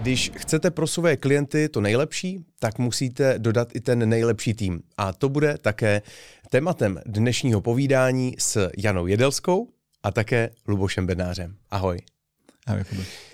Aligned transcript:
Když 0.00 0.30
chcete 0.36 0.70
pro 0.70 0.86
své 0.86 1.16
klienty 1.16 1.68
to 1.68 1.80
nejlepší, 1.80 2.44
tak 2.58 2.78
musíte 2.78 3.38
dodat 3.38 3.76
i 3.76 3.80
ten 3.80 4.08
nejlepší 4.08 4.54
tým. 4.54 4.82
A 4.96 5.12
to 5.12 5.28
bude 5.28 5.58
také 5.58 6.02
tématem 6.50 7.00
dnešního 7.06 7.60
povídání 7.60 8.34
s 8.38 8.70
Janou 8.78 9.06
Jedelskou 9.06 9.68
a 10.02 10.10
také 10.10 10.50
Lubošem 10.68 11.06
Bednářem. 11.06 11.56
Ahoj. 11.70 11.98
Ahoj. 12.66 12.84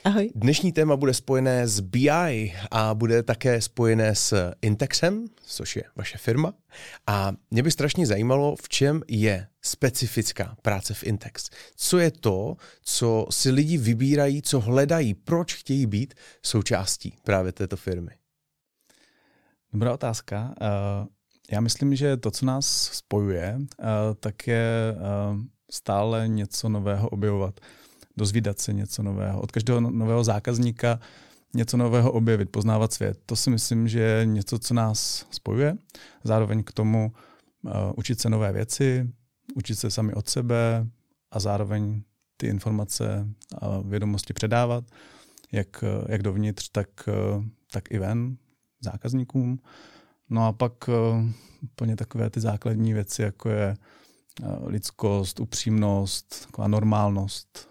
Ahoj. 0.04 0.30
Dnešní 0.34 0.72
téma 0.72 0.96
bude 0.96 1.14
spojené 1.14 1.68
s 1.68 1.80
BI 1.80 2.54
a 2.70 2.95
bude 2.95 3.22
také 3.22 3.60
spojené 3.60 4.14
s 4.14 4.52
Intexem, 4.62 5.24
což 5.42 5.77
je 5.77 5.84
vaše 5.96 6.18
firma. 6.18 6.52
A 7.06 7.32
mě 7.50 7.62
by 7.62 7.70
strašně 7.70 8.06
zajímalo, 8.06 8.56
v 8.56 8.68
čem 8.68 9.02
je 9.09 9.46
specifická 9.62 10.56
práce 10.62 10.95
v 10.95 11.04
Intex. 11.04 11.50
Co 11.77 11.98
je 11.98 12.10
to, 12.10 12.56
co 12.82 13.27
si 13.30 13.50
lidi 13.50 13.78
vybírají, 13.78 14.42
co 14.42 14.60
hledají, 14.60 15.14
proč 15.14 15.55
chtějí 15.55 15.86
být 15.86 16.14
součástí 16.42 17.19
právě 17.24 17.52
této 17.52 17.77
firmy? 17.77 18.11
Dobrá 19.72 19.95
otázka. 19.95 20.55
Eh, 20.61 21.06
já 21.50 21.61
myslím, 21.61 21.97
že 21.97 22.16
to, 22.16 22.30
co 22.30 22.47
nás 22.47 22.66
spojuje, 22.92 23.58
eh, 23.58 23.84
tak 24.20 24.47
je 24.47 24.95
eh, 24.95 24.97
stále 25.70 26.28
něco 26.28 26.69
nového 26.69 27.08
objevovat 27.08 27.61
dozvídat 28.16 28.59
se 28.59 28.73
něco 28.73 29.02
nového, 29.02 29.41
od 29.41 29.52
každého 29.52 29.80
no-, 29.80 29.91
nového 29.91 30.25
zákazníka 30.25 31.01
něco 31.55 31.77
nového 31.77 32.12
objevit, 32.12 32.51
poznávat 32.51 32.92
svět. 32.92 33.19
To 33.27 33.37
si 33.37 33.51
myslím, 33.51 33.89
že 33.89 34.01
je 34.01 34.27
něco, 34.27 34.59
co 34.59 34.75
nás 34.75 35.27
spojuje. 35.30 35.77
Zároveň 36.25 36.65
k 36.65 36.73
tomu 36.73 37.12
uh, 37.62 37.73
učit 37.97 38.20
se 38.20 38.30
nové 38.30 38.52
věci, 38.52 39.11
učit 39.55 39.75
se 39.75 39.91
sami 39.91 40.15
od 40.15 40.29
sebe 40.29 40.87
a 41.30 41.41
zároveň 41.41 42.02
ty 42.37 42.47
informace 42.47 43.29
a 43.59 43.80
vědomosti 43.80 44.33
předávat, 44.33 44.84
jak, 45.53 45.84
jak 46.08 46.23
dovnitř, 46.23 46.69
tak, 46.69 46.89
tak 47.73 47.91
i 47.91 47.98
ven 47.98 48.36
zákazníkům. 48.80 49.58
No 50.30 50.47
a 50.47 50.53
pak 50.53 50.91
úplně 51.62 51.97
takové 51.97 52.30
ty 52.30 52.41
základní 52.41 52.92
věci, 52.92 53.23
jako 53.23 53.48
je 53.48 53.77
lidskost, 54.64 55.41
upřímnost, 55.41 56.47
taková 56.47 56.69
normálnost, 56.69 57.69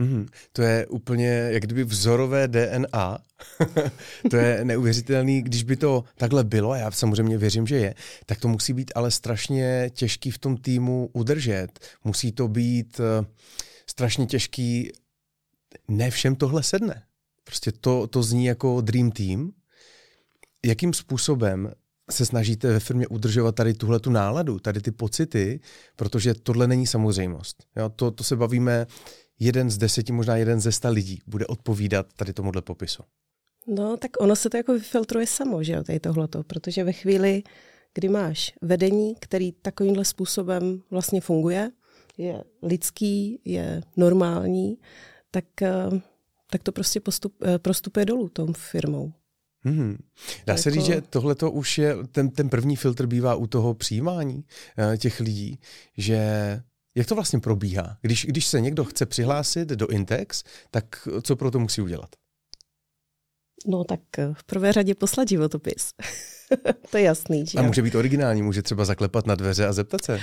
Mm, 0.00 0.26
to 0.52 0.62
je 0.62 0.86
úplně 0.86 1.28
jak 1.28 1.62
kdyby 1.62 1.84
vzorové 1.84 2.48
DNA. 2.48 3.18
to 4.30 4.36
je 4.36 4.64
neuvěřitelný, 4.64 5.42
když 5.42 5.62
by 5.62 5.76
to 5.76 6.04
takhle 6.16 6.44
bylo, 6.44 6.70
a 6.70 6.76
já 6.76 6.90
samozřejmě 6.90 7.38
věřím, 7.38 7.66
že 7.66 7.76
je, 7.76 7.94
tak 8.26 8.40
to 8.40 8.48
musí 8.48 8.72
být 8.72 8.92
ale 8.94 9.10
strašně 9.10 9.90
těžký 9.94 10.30
v 10.30 10.38
tom 10.38 10.56
týmu 10.56 11.10
udržet. 11.12 11.68
Musí 12.04 12.32
to 12.32 12.48
být 12.48 13.00
uh, 13.00 13.26
strašně 13.86 14.26
těžký, 14.26 14.92
ne 15.88 16.10
všem 16.10 16.36
tohle 16.36 16.62
sedne. 16.62 17.02
Prostě 17.44 17.72
to, 17.72 18.06
to 18.06 18.22
zní 18.22 18.44
jako 18.44 18.80
dream 18.80 19.10
team. 19.10 19.52
Jakým 20.64 20.94
způsobem 20.94 21.72
se 22.10 22.26
snažíte 22.26 22.72
ve 22.72 22.80
firmě 22.80 23.06
udržovat 23.06 23.54
tady 23.54 23.74
tuhle 23.74 24.00
tu 24.00 24.10
náladu, 24.10 24.58
tady 24.58 24.80
ty 24.80 24.90
pocity, 24.90 25.60
protože 25.96 26.34
tohle 26.34 26.66
není 26.66 26.86
samozřejmost. 26.86 27.64
Jo, 27.76 27.88
to, 27.88 28.10
to 28.10 28.24
se 28.24 28.36
bavíme 28.36 28.86
jeden 29.40 29.70
z 29.70 29.78
deseti, 29.78 30.12
možná 30.12 30.36
jeden 30.36 30.60
ze 30.60 30.72
sta 30.72 30.88
lidí 30.88 31.20
bude 31.26 31.46
odpovídat 31.46 32.06
tady 32.16 32.32
tomuhle 32.32 32.62
popisu. 32.62 33.02
No, 33.66 33.96
tak 33.96 34.10
ono 34.20 34.36
se 34.36 34.50
to 34.50 34.56
jako 34.56 34.72
vyfiltruje 34.72 35.26
samo, 35.26 35.62
že 35.62 35.72
jo, 35.72 35.84
tady 35.84 36.00
tohleto, 36.00 36.42
protože 36.42 36.84
ve 36.84 36.92
chvíli, 36.92 37.42
kdy 37.94 38.08
máš 38.08 38.52
vedení, 38.62 39.14
který 39.20 39.52
takovýmhle 39.52 40.04
způsobem 40.04 40.82
vlastně 40.90 41.20
funguje, 41.20 41.70
je 42.18 42.44
lidský, 42.62 43.40
je 43.44 43.82
normální, 43.96 44.78
tak, 45.30 45.62
eh, 45.62 46.00
tak 46.50 46.62
to 46.62 46.72
prostě 46.72 47.00
postup, 47.00 47.34
eh, 47.44 47.58
prostupuje 47.58 48.06
dolů 48.06 48.28
tou 48.28 48.52
firmou. 48.52 49.12
Hmm. 49.62 49.96
Dá 50.46 50.52
jako... 50.52 50.62
se 50.62 50.70
říct, 50.70 50.84
že 50.84 51.00
tohle 51.00 51.34
to 51.34 51.50
už 51.50 51.78
je, 51.78 51.96
ten, 52.12 52.30
ten 52.30 52.48
první 52.48 52.76
filtr 52.76 53.06
bývá 53.06 53.34
u 53.34 53.46
toho 53.46 53.74
přijímání 53.74 54.34
uh, 54.34 54.96
těch 54.96 55.20
lidí, 55.20 55.58
že 55.96 56.20
jak 56.94 57.06
to 57.06 57.14
vlastně 57.14 57.40
probíhá? 57.40 57.96
Když, 58.02 58.26
když 58.26 58.46
se 58.46 58.60
někdo 58.60 58.84
chce 58.84 59.06
přihlásit 59.06 59.68
do 59.68 59.86
Intex, 59.86 60.44
tak 60.70 61.08
co 61.22 61.36
pro 61.36 61.50
to 61.50 61.58
musí 61.58 61.80
udělat? 61.80 62.10
No 63.66 63.84
tak 63.84 64.00
eh, 64.18 64.30
v 64.34 64.44
prvé 64.44 64.72
řadě 64.72 64.94
poslat 64.94 65.28
životopis. 65.28 65.90
to 66.90 66.96
je 66.96 67.02
jasný. 67.02 67.46
Že 67.46 67.58
a 67.58 67.62
může 67.62 67.82
být 67.82 67.94
originální, 67.94 68.42
může 68.42 68.62
třeba 68.62 68.84
zaklepat 68.84 69.26
na 69.26 69.34
dveře 69.34 69.66
a 69.66 69.72
zeptat 69.72 70.04
se. 70.04 70.14
Uh, 70.14 70.20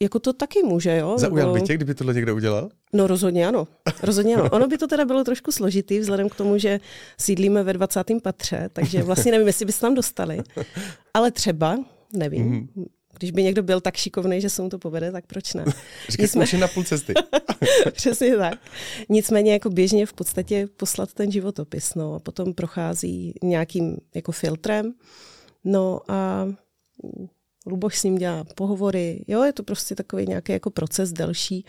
jako 0.00 0.18
to 0.18 0.32
taky 0.32 0.62
může, 0.62 0.96
jo. 0.96 1.18
Zaujal 1.18 1.48
nebo... 1.48 1.60
by 1.60 1.66
tě, 1.66 1.74
kdyby 1.74 1.94
tohle 1.94 2.14
někdo 2.14 2.34
udělal? 2.34 2.70
No 2.92 3.06
rozhodně 3.06 3.48
ano. 3.48 3.68
Rozhodně 4.02 4.36
ano. 4.36 4.50
Ono 4.52 4.66
by 4.66 4.78
to 4.78 4.86
teda 4.86 5.04
bylo 5.04 5.24
trošku 5.24 5.52
složitý, 5.52 5.98
vzhledem 5.98 6.28
k 6.28 6.34
tomu, 6.34 6.58
že 6.58 6.80
sídlíme 7.18 7.62
ve 7.62 7.72
20. 7.72 8.04
patře, 8.22 8.70
takže 8.72 9.02
vlastně 9.02 9.32
nevím, 9.32 9.46
jestli 9.46 9.66
byste 9.66 9.80
tam 9.80 9.94
dostali. 9.94 10.38
Ale 11.14 11.30
třeba, 11.30 11.78
nevím, 12.12 12.46
mm. 12.46 12.84
Když 13.20 13.30
by 13.30 13.42
někdo 13.42 13.62
byl 13.62 13.80
tak 13.80 13.96
šikovný, 13.96 14.40
že 14.40 14.50
se 14.50 14.62
mu 14.62 14.68
to 14.68 14.78
povede, 14.78 15.12
tak 15.12 15.26
proč 15.26 15.54
ne? 15.54 15.64
Říkej, 16.08 16.28
Nicmé... 16.34 16.58
na 16.58 16.68
půl 16.68 16.84
cesty. 16.84 17.14
Přesně 17.92 18.36
tak. 18.36 18.58
Nicméně 19.08 19.52
jako 19.52 19.70
běžně 19.70 20.06
v 20.06 20.12
podstatě 20.12 20.68
poslat 20.76 21.12
ten 21.12 21.32
životopis, 21.32 21.94
no 21.94 22.14
a 22.14 22.18
potom 22.18 22.54
prochází 22.54 23.34
nějakým 23.42 23.96
jako 24.14 24.32
filtrem, 24.32 24.94
no 25.64 26.00
a 26.08 26.48
Luboš 27.66 27.98
s 27.98 28.04
ním 28.04 28.18
dělá 28.18 28.44
pohovory, 28.44 29.24
jo, 29.28 29.42
je 29.42 29.52
to 29.52 29.62
prostě 29.62 29.94
takový 29.94 30.26
nějaký 30.26 30.52
jako 30.52 30.70
proces 30.70 31.12
delší, 31.12 31.64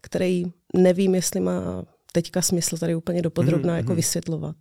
který 0.00 0.44
nevím, 0.76 1.14
jestli 1.14 1.40
má 1.40 1.84
teďka 2.12 2.42
smysl 2.42 2.76
tady 2.78 2.94
úplně 2.94 3.22
dopodrobná 3.22 3.72
mm, 3.72 3.76
jako 3.76 3.90
mm. 3.90 3.96
vysvětlovat. 3.96 4.56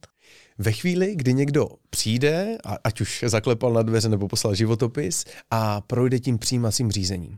Ve 0.61 0.71
chvíli, 0.71 1.15
kdy 1.15 1.33
někdo 1.33 1.69
přijde, 1.89 2.57
ať 2.83 3.01
už 3.01 3.25
zaklepal 3.27 3.73
na 3.73 3.81
dveře 3.81 4.09
nebo 4.09 4.27
poslal 4.27 4.55
životopis 4.55 5.25
a 5.51 5.81
projde 5.81 6.19
tím 6.19 6.37
přijímacím 6.37 6.91
řízením, 6.91 7.37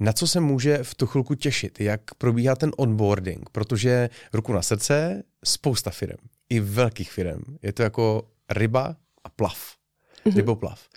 na 0.00 0.12
co 0.12 0.26
se 0.26 0.40
může 0.40 0.78
v 0.82 0.94
tu 0.94 1.06
chvilku 1.06 1.34
těšit? 1.34 1.80
Jak 1.80 2.14
probíhá 2.14 2.56
ten 2.56 2.72
onboarding? 2.76 3.50
Protože 3.50 4.10
ruku 4.32 4.52
na 4.52 4.62
srdce, 4.62 5.22
spousta 5.44 5.90
firm, 5.90 6.18
i 6.48 6.60
velkých 6.60 7.12
firm. 7.12 7.42
Je 7.62 7.72
to 7.72 7.82
jako 7.82 8.28
ryba 8.50 8.96
a 9.24 9.28
plav. 9.28 9.58
Mm-hmm. 10.26 10.36
Ryboplav. 10.36 10.88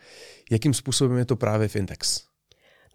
Jakým 0.52 0.74
způsobem 0.74 1.18
je 1.18 1.26
to 1.26 1.36
právě 1.36 1.68
v 1.68 1.76
Intex? 1.76 2.29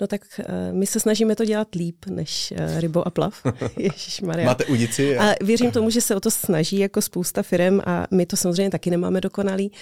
No 0.01 0.07
tak 0.07 0.21
uh, 0.39 0.45
my 0.73 0.87
se 0.87 1.01
snažíme 1.01 1.37
to 1.37 1.45
dělat 1.45 1.75
líp 1.75 2.07
než 2.07 2.53
uh, 2.53 2.81
rybo 2.81 3.07
a 3.07 3.11
plav. 3.11 3.43
Ježišmarja. 3.77 4.47
Máte 4.47 4.65
udici? 4.65 5.19
A... 5.19 5.31
a 5.31 5.35
věřím 5.41 5.71
tomu, 5.71 5.91
že 5.91 6.01
se 6.01 6.17
o 6.17 6.21
to 6.21 6.31
snaží 6.31 6.79
jako 6.79 7.03
spousta 7.03 7.43
firm 7.43 7.81
a 7.87 8.07
my 8.11 8.27
to 8.27 8.37
samozřejmě 8.37 8.71
taky 8.71 8.91
nemáme 8.91 9.21
dokonalý, 9.21 9.73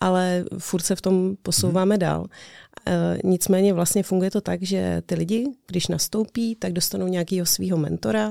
ale 0.00 0.44
furt 0.58 0.82
se 0.82 0.96
v 0.96 1.00
tom 1.00 1.36
posouváme 1.42 1.94
hmm. 1.94 2.00
dál. 2.00 2.20
Uh, 2.20 3.30
nicméně 3.30 3.72
vlastně 3.72 4.02
funguje 4.02 4.30
to 4.30 4.40
tak, 4.40 4.62
že 4.62 5.02
ty 5.06 5.14
lidi, 5.14 5.46
když 5.66 5.88
nastoupí, 5.88 6.56
tak 6.56 6.72
dostanou 6.72 7.06
nějakého 7.06 7.46
svého 7.46 7.76
mentora, 7.76 8.30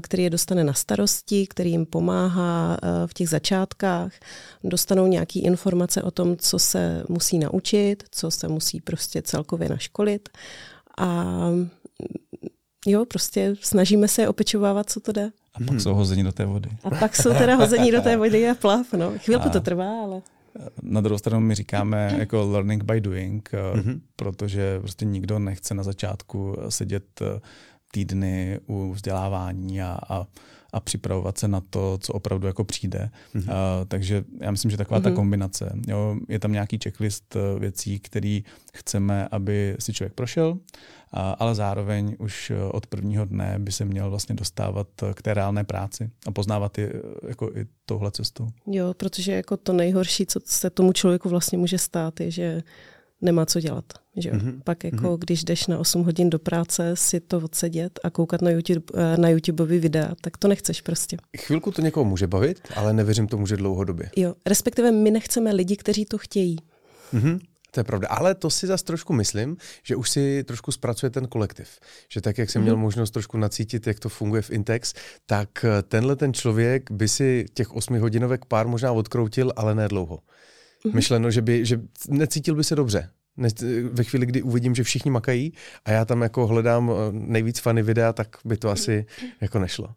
který 0.00 0.22
je 0.22 0.30
dostane 0.30 0.64
na 0.64 0.72
starosti, 0.72 1.46
který 1.46 1.70
jim 1.70 1.86
pomáhá 1.86 2.76
eh, 2.82 3.06
v 3.06 3.14
těch 3.14 3.28
začátkách, 3.28 4.12
dostanou 4.64 5.06
nějaké 5.06 5.40
informace 5.40 6.02
o 6.02 6.10
tom, 6.10 6.36
co 6.36 6.58
se 6.58 7.04
musí 7.08 7.38
naučit, 7.38 8.02
co 8.10 8.30
se 8.30 8.48
musí 8.48 8.80
prostě 8.80 9.22
celkově 9.22 9.68
naškolit 9.68 10.28
a 10.98 11.26
jo, 12.86 13.04
prostě 13.04 13.54
snažíme 13.60 14.08
se 14.08 14.22
je 14.22 14.28
opečovávat, 14.28 14.90
co 14.90 15.00
to 15.00 15.12
jde. 15.12 15.30
A 15.54 15.58
pak 15.58 15.70
hmm. 15.70 15.80
jsou 15.80 15.94
hození 15.94 16.24
do 16.24 16.32
té 16.32 16.44
vody. 16.44 16.70
A 16.84 16.90
pak 16.90 17.16
jsou 17.16 17.34
teda 17.34 17.54
hození 17.54 17.92
do 17.92 18.00
té 18.00 18.16
vody 18.16 18.50
a 18.50 18.54
plav, 18.54 18.92
no. 18.92 19.12
Chvilku 19.18 19.46
a... 19.46 19.50
to 19.50 19.60
trvá, 19.60 20.02
ale... 20.02 20.22
Na 20.82 21.00
druhou 21.00 21.18
stranu 21.18 21.40
my 21.40 21.54
říkáme 21.54 22.14
jako 22.18 22.50
learning 22.50 22.84
by 22.84 23.00
doing, 23.00 23.50
mm-hmm. 23.52 24.00
protože 24.16 24.80
prostě 24.80 25.04
nikdo 25.04 25.38
nechce 25.38 25.74
na 25.74 25.82
začátku 25.82 26.56
sedět 26.68 27.22
týdny 27.92 28.60
u 28.66 28.92
vzdělávání 28.92 29.82
a, 29.82 29.98
a, 30.08 30.26
a 30.72 30.80
připravovat 30.80 31.38
se 31.38 31.48
na 31.48 31.60
to, 31.70 31.98
co 32.00 32.12
opravdu 32.12 32.46
jako 32.46 32.64
přijde. 32.64 33.10
Mm-hmm. 33.34 33.42
Uh, 33.42 33.84
takže 33.88 34.24
já 34.40 34.50
myslím, 34.50 34.70
že 34.70 34.76
taková 34.76 35.00
mm-hmm. 35.00 35.02
ta 35.02 35.08
mhm. 35.08 35.16
kombinace. 35.16 35.72
Jo, 35.86 36.16
je 36.28 36.38
tam 36.38 36.52
nějaký 36.52 36.78
checklist 36.84 37.36
eh, 37.36 37.58
věcí, 37.58 38.00
které 38.00 38.40
chceme, 38.74 39.28
aby 39.30 39.76
si 39.78 39.92
člověk 39.92 40.12
prošel, 40.12 40.50
uh, 40.50 40.58
ale 41.12 41.54
zároveň 41.54 42.16
už 42.18 42.50
eh, 42.50 42.64
od 42.64 42.86
prvního 42.86 43.24
dne 43.24 43.56
by 43.58 43.72
se 43.72 43.84
měl 43.84 44.10
vlastně 44.10 44.34
dostávat 44.34 44.88
k 45.14 45.22
té 45.22 45.34
reálné 45.34 45.64
práci 45.64 46.10
a 46.26 46.30
poznávat 46.30 46.78
je 46.78 46.92
jako 47.28 47.50
i 47.54 47.66
touhle 47.86 48.10
cestou. 48.10 48.48
Jo, 48.66 48.94
protože 48.94 49.32
jako 49.32 49.56
to 49.56 49.72
nejhorší, 49.72 50.26
co 50.26 50.40
se 50.44 50.70
tomu 50.70 50.92
člověku 50.92 51.28
vlastně 51.28 51.58
může 51.58 51.78
stát, 51.78 52.20
je, 52.20 52.30
že 52.30 52.62
nemá 53.22 53.46
co 53.46 53.60
dělat. 53.60 53.84
Že? 54.16 54.32
Mm-hmm. 54.32 54.60
Pak 54.64 54.84
jako, 54.84 54.96
mm-hmm. 54.96 55.18
když 55.18 55.44
jdeš 55.44 55.66
na 55.66 55.78
8 55.78 56.04
hodin 56.04 56.30
do 56.30 56.38
práce 56.38 56.96
si 56.96 57.20
to 57.20 57.38
odsedět 57.38 58.00
a 58.04 58.10
koukat 58.10 58.42
na 58.42 58.50
YouTube, 58.50 58.86
eh, 58.94 59.16
na 59.16 59.28
YouTubeový 59.28 59.78
videa, 59.78 60.12
tak 60.20 60.36
to 60.36 60.48
nechceš 60.48 60.80
prostě. 60.80 61.16
Chvilku 61.38 61.70
to 61.70 61.82
někoho 61.82 62.04
může 62.04 62.26
bavit, 62.26 62.60
ale 62.76 62.92
nevěřím 62.92 63.26
tomu, 63.26 63.46
že 63.46 63.56
dlouhodobě. 63.56 64.10
Jo, 64.16 64.34
respektive 64.46 64.92
my 64.92 65.10
nechceme 65.10 65.52
lidi, 65.52 65.76
kteří 65.76 66.04
to 66.04 66.18
chtějí. 66.18 66.56
Mm-hmm. 67.14 67.38
To 67.70 67.80
je 67.80 67.84
pravda. 67.84 68.08
Ale 68.08 68.34
to 68.34 68.50
si 68.50 68.66
zase 68.66 68.84
trošku 68.84 69.12
myslím, 69.12 69.56
že 69.82 69.96
už 69.96 70.10
si 70.10 70.44
trošku 70.44 70.72
zpracuje 70.72 71.10
ten 71.10 71.26
kolektiv. 71.26 71.68
Že 72.08 72.20
tak, 72.20 72.38
jak 72.38 72.50
jsem 72.50 72.62
mm-hmm. 72.62 72.64
měl 72.64 72.76
možnost 72.76 73.10
trošku 73.10 73.38
nacítit, 73.38 73.86
jak 73.86 74.00
to 74.00 74.08
funguje 74.08 74.42
v 74.42 74.50
Intex, 74.50 74.94
tak 75.26 75.64
eh, 75.64 75.82
tenhle 75.82 76.16
ten 76.16 76.34
člověk 76.34 76.90
by 76.90 77.08
si 77.08 77.46
těch 77.54 77.72
osmihodinovek 77.72 78.44
pár 78.44 78.68
možná 78.68 78.92
odkroutil, 78.92 79.52
ale 79.56 79.74
ne 79.74 79.88
dlouho. 79.88 80.18
Mm-hmm. 80.84 80.94
Myšleno, 80.94 81.30
že 81.30 81.42
by, 81.42 81.66
že 81.66 81.80
necítil 82.08 82.54
by 82.54 82.64
se 82.64 82.76
dobře. 82.76 83.10
Ve 83.92 84.04
chvíli, 84.04 84.26
kdy 84.26 84.42
uvidím, 84.42 84.74
že 84.74 84.84
všichni 84.84 85.10
makají 85.10 85.52
a 85.84 85.90
já 85.90 86.04
tam 86.04 86.22
jako 86.22 86.46
hledám 86.46 86.90
eh, 86.90 86.94
nejvíc 87.12 87.58
fany 87.58 87.82
videa, 87.82 88.12
tak 88.12 88.36
by 88.44 88.56
to 88.56 88.70
asi 88.70 89.06
jako 89.40 89.58
nešlo. 89.58 89.94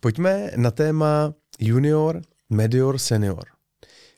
Pojďme 0.00 0.50
na 0.56 0.70
téma 0.70 1.34
junior, 1.58 2.22
medior, 2.50 2.98
senior. 2.98 3.44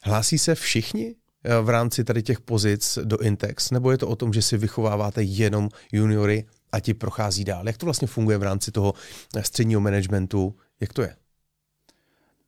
Hlásí 0.03 0.39
se 0.39 0.55
všichni 0.55 1.15
eh, 1.45 1.61
v 1.63 1.69
rámci 1.69 2.05
tady 2.05 2.23
těch 2.23 2.41
pozic 2.41 2.99
do 3.05 3.19
Intex, 3.19 3.71
nebo 3.71 3.91
je 3.91 3.99
to 3.99 4.09
o 4.09 4.17
tom, 4.17 4.33
že 4.33 4.43
si 4.43 4.57
vychováváte 4.57 5.23
jenom 5.23 5.69
juniory 5.93 6.45
a 6.73 6.81
ti 6.81 6.95
prochází 6.95 7.45
dál? 7.45 7.67
Jak 7.67 7.77
to 7.77 7.87
vlastně 7.87 8.09
funguje 8.09 8.39
v 8.39 8.43
rámci 8.43 8.73
toho 8.73 8.95
eh, 9.37 9.43
středního 9.43 9.81
managementu? 9.81 10.55
Jak 10.81 10.93
to 10.93 11.03
je? 11.03 11.17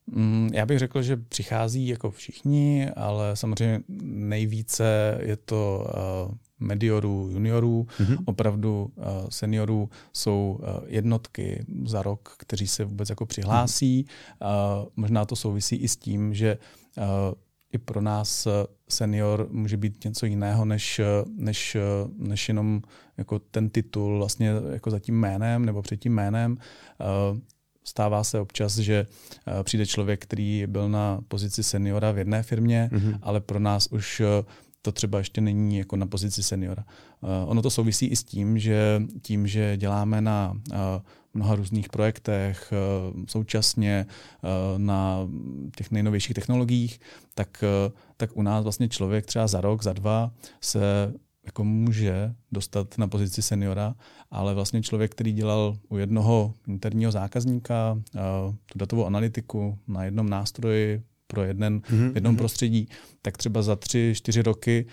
Mm, 0.07 0.51
já 0.53 0.67
bych 0.67 0.79
řekl, 0.79 1.03
že 1.03 1.17
přichází 1.17 1.89
jako 1.89 2.11
všichni, 2.11 2.91
ale 2.97 3.37
samozřejmě 3.37 3.81
nejvíce 4.03 5.19
je 5.23 5.37
to 5.37 5.87
uh, 6.29 6.35
mediorů, 6.61 7.29
juniorů, 7.33 7.87
mm-hmm. 7.99 8.19
opravdu 8.25 8.93
uh, 8.97 9.05
seniorů 9.29 9.91
jsou 10.13 10.61
uh, 10.61 10.69
jednotky 10.87 11.65
za 11.85 12.03
rok, 12.03 12.35
kteří 12.39 12.67
se 12.67 12.85
vůbec 12.85 13.09
jako 13.09 13.27
přihlásí. 13.27 14.05
Mm-hmm. 14.05 14.89
Možná 14.97 15.25
to 15.25 15.37
souvisí 15.37 15.77
i 15.77 15.89
s 15.89 15.97
tím, 15.97 16.35
že 16.35 16.59
i 17.73 17.79
pro 17.79 18.01
nás 18.01 18.49
senior 18.89 19.49
může 19.51 19.77
být 19.77 20.05
něco 20.05 20.27
jiného, 20.27 20.65
než, 20.65 21.01
než, 21.37 21.77
než 22.17 22.49
jenom 22.49 22.83
jako 23.17 23.39
ten 23.39 23.71
titul 23.71 24.19
vlastně 24.19 24.53
jako 24.73 24.91
za 24.91 24.99
tím 24.99 25.21
jménem 25.21 25.65
nebo 25.65 25.83
před 25.83 25.97
tím 25.97 26.15
jménem. 26.15 26.59
Stává 27.85 28.25
se 28.25 28.41
občas, 28.41 28.79
že 28.79 29.07
eh, 29.47 29.63
přijde 29.63 29.87
člověk, 29.87 30.23
který 30.23 30.67
byl 30.67 30.89
na 30.89 31.21
pozici 31.29 31.63
seniora 31.63 32.13
v 32.13 32.19
jedné 32.19 32.43
firmě, 32.43 32.91
mm-hmm. 32.93 33.19
ale 33.23 33.41
pro 33.41 33.59
nás 33.59 33.87
už 33.87 34.21
eh, 34.21 34.45
to 34.83 34.93
třeba 34.93 35.19
ještě 35.19 35.41
není 35.41 35.79
jako 35.79 35.97
na 35.97 36.07
pozici 36.07 36.43
seniora. 36.43 36.85
Eh, 36.89 37.47
ono 37.47 37.63
to 37.63 37.71
souvisí 37.71 38.07
i 38.07 38.17
s 38.17 38.25
tím, 38.25 38.59
že 38.59 39.03
tím, 39.23 39.47
že 39.47 39.77
děláme 39.77 40.21
na 40.21 40.57
mnoha 41.35 41.55
různých 41.55 41.89
projektech 41.89 42.73
současně 43.29 44.07
na 44.77 45.29
těch 45.77 45.91
nejnovějších 45.91 46.35
technologiích, 46.35 47.01
tak, 47.35 47.65
tak 48.17 48.37
u 48.37 48.43
nás 48.43 48.63
vlastně 48.63 48.89
člověk 48.89 49.27
třeba 49.27 49.47
za 49.47 49.61
rok, 49.61 49.83
za 49.83 49.93
dva 49.93 50.31
se 50.61 51.13
jako 51.47 51.65
může 51.65 52.35
dostat 52.53 52.99
na 52.99 53.09
pozici 53.09 53.43
seniora, 53.43 53.95
ale 54.31 54.55
vlastně 54.55 54.83
člověk, 54.83 55.11
který 55.11 55.33
dělal 55.33 55.77
u 55.89 55.97
jednoho 55.97 56.55
interního 56.69 57.13
zákazníka 57.13 58.03
tu 58.67 58.79
datovou 58.79 59.07
analytiku 59.07 59.79
na 59.89 60.05
jednom 60.05 60.29
nástroji 60.29 61.03
pro 61.27 61.43
jeden, 61.43 61.81
mm-hmm. 61.81 62.13
jednom 62.15 62.33
mhm. 62.33 62.39
prostředí, 62.39 62.89
tak 63.23 63.37
třeba 63.37 63.63
za 63.63 63.77
tři, 63.77 64.13
čtyři 64.17 64.43
roky 64.43 64.87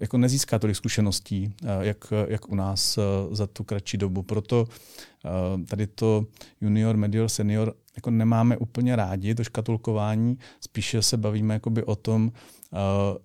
jako 0.00 0.18
nezíská 0.18 0.58
tolik 0.58 0.76
zkušeností, 0.76 1.54
jak, 1.80 2.12
jak 2.28 2.48
u 2.48 2.54
nás 2.54 2.98
za 3.30 3.46
tu 3.46 3.64
kratší 3.64 3.96
dobu. 3.96 4.22
Proto 4.22 4.66
tady 5.68 5.86
to 5.86 6.26
junior, 6.60 6.96
medior, 6.96 7.28
senior 7.28 7.74
jako 7.96 8.10
nemáme 8.10 8.56
úplně 8.56 8.96
rádi, 8.96 9.34
to 9.34 9.44
škatulkování, 9.44 10.38
spíše 10.60 11.02
se 11.02 11.16
bavíme 11.16 11.54
jakoby 11.54 11.84
o 11.84 11.96
tom, 11.96 12.32
Eh, 12.72 13.18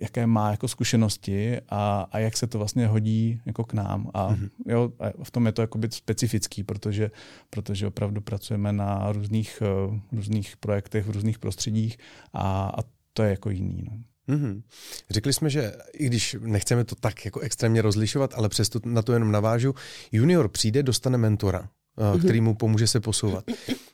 jaké 0.00 0.26
má 0.26 0.50
jako 0.50 0.68
zkušenosti 0.68 1.60
a, 1.68 2.06
a 2.12 2.18
jak 2.18 2.36
se 2.36 2.46
to 2.46 2.58
vlastně 2.58 2.86
hodí 2.86 3.40
jako 3.46 3.64
k 3.64 3.72
nám. 3.72 4.10
A, 4.14 4.32
mm-hmm. 4.32 4.50
jo, 4.66 4.92
a 4.98 5.24
v 5.24 5.30
tom 5.30 5.46
je 5.46 5.52
to 5.52 5.60
jakoby 5.60 5.88
specifický, 5.90 6.62
protože, 6.62 7.10
protože 7.50 7.86
opravdu 7.86 8.20
pracujeme 8.20 8.72
na 8.72 9.12
různých, 9.12 9.62
uh, 9.88 9.98
různých 10.12 10.56
projektech 10.56 11.06
v 11.06 11.10
různých 11.10 11.38
prostředích 11.38 11.98
a, 12.32 12.72
a 12.78 12.82
to 13.12 13.22
je 13.22 13.30
jako 13.30 13.50
jiný. 13.50 13.84
No. 13.90 13.96
Mm-hmm. 14.28 14.62
Řekli 15.10 15.32
jsme, 15.32 15.50
že 15.50 15.72
i 15.92 16.06
když 16.06 16.36
nechceme 16.40 16.84
to 16.84 16.94
tak 16.94 17.24
jako 17.24 17.40
extrémně 17.40 17.82
rozlišovat, 17.82 18.34
ale 18.34 18.48
přesto 18.48 18.80
na 18.84 19.02
to 19.02 19.12
jenom 19.12 19.32
navážu, 19.32 19.74
junior 20.12 20.48
přijde, 20.48 20.82
dostane 20.82 21.18
mentora. 21.18 21.68
Eh, 21.98 22.18
který 22.18 22.40
mu 22.40 22.54
pomůže 22.54 22.86
se 22.86 23.00
posouvat. 23.00 23.44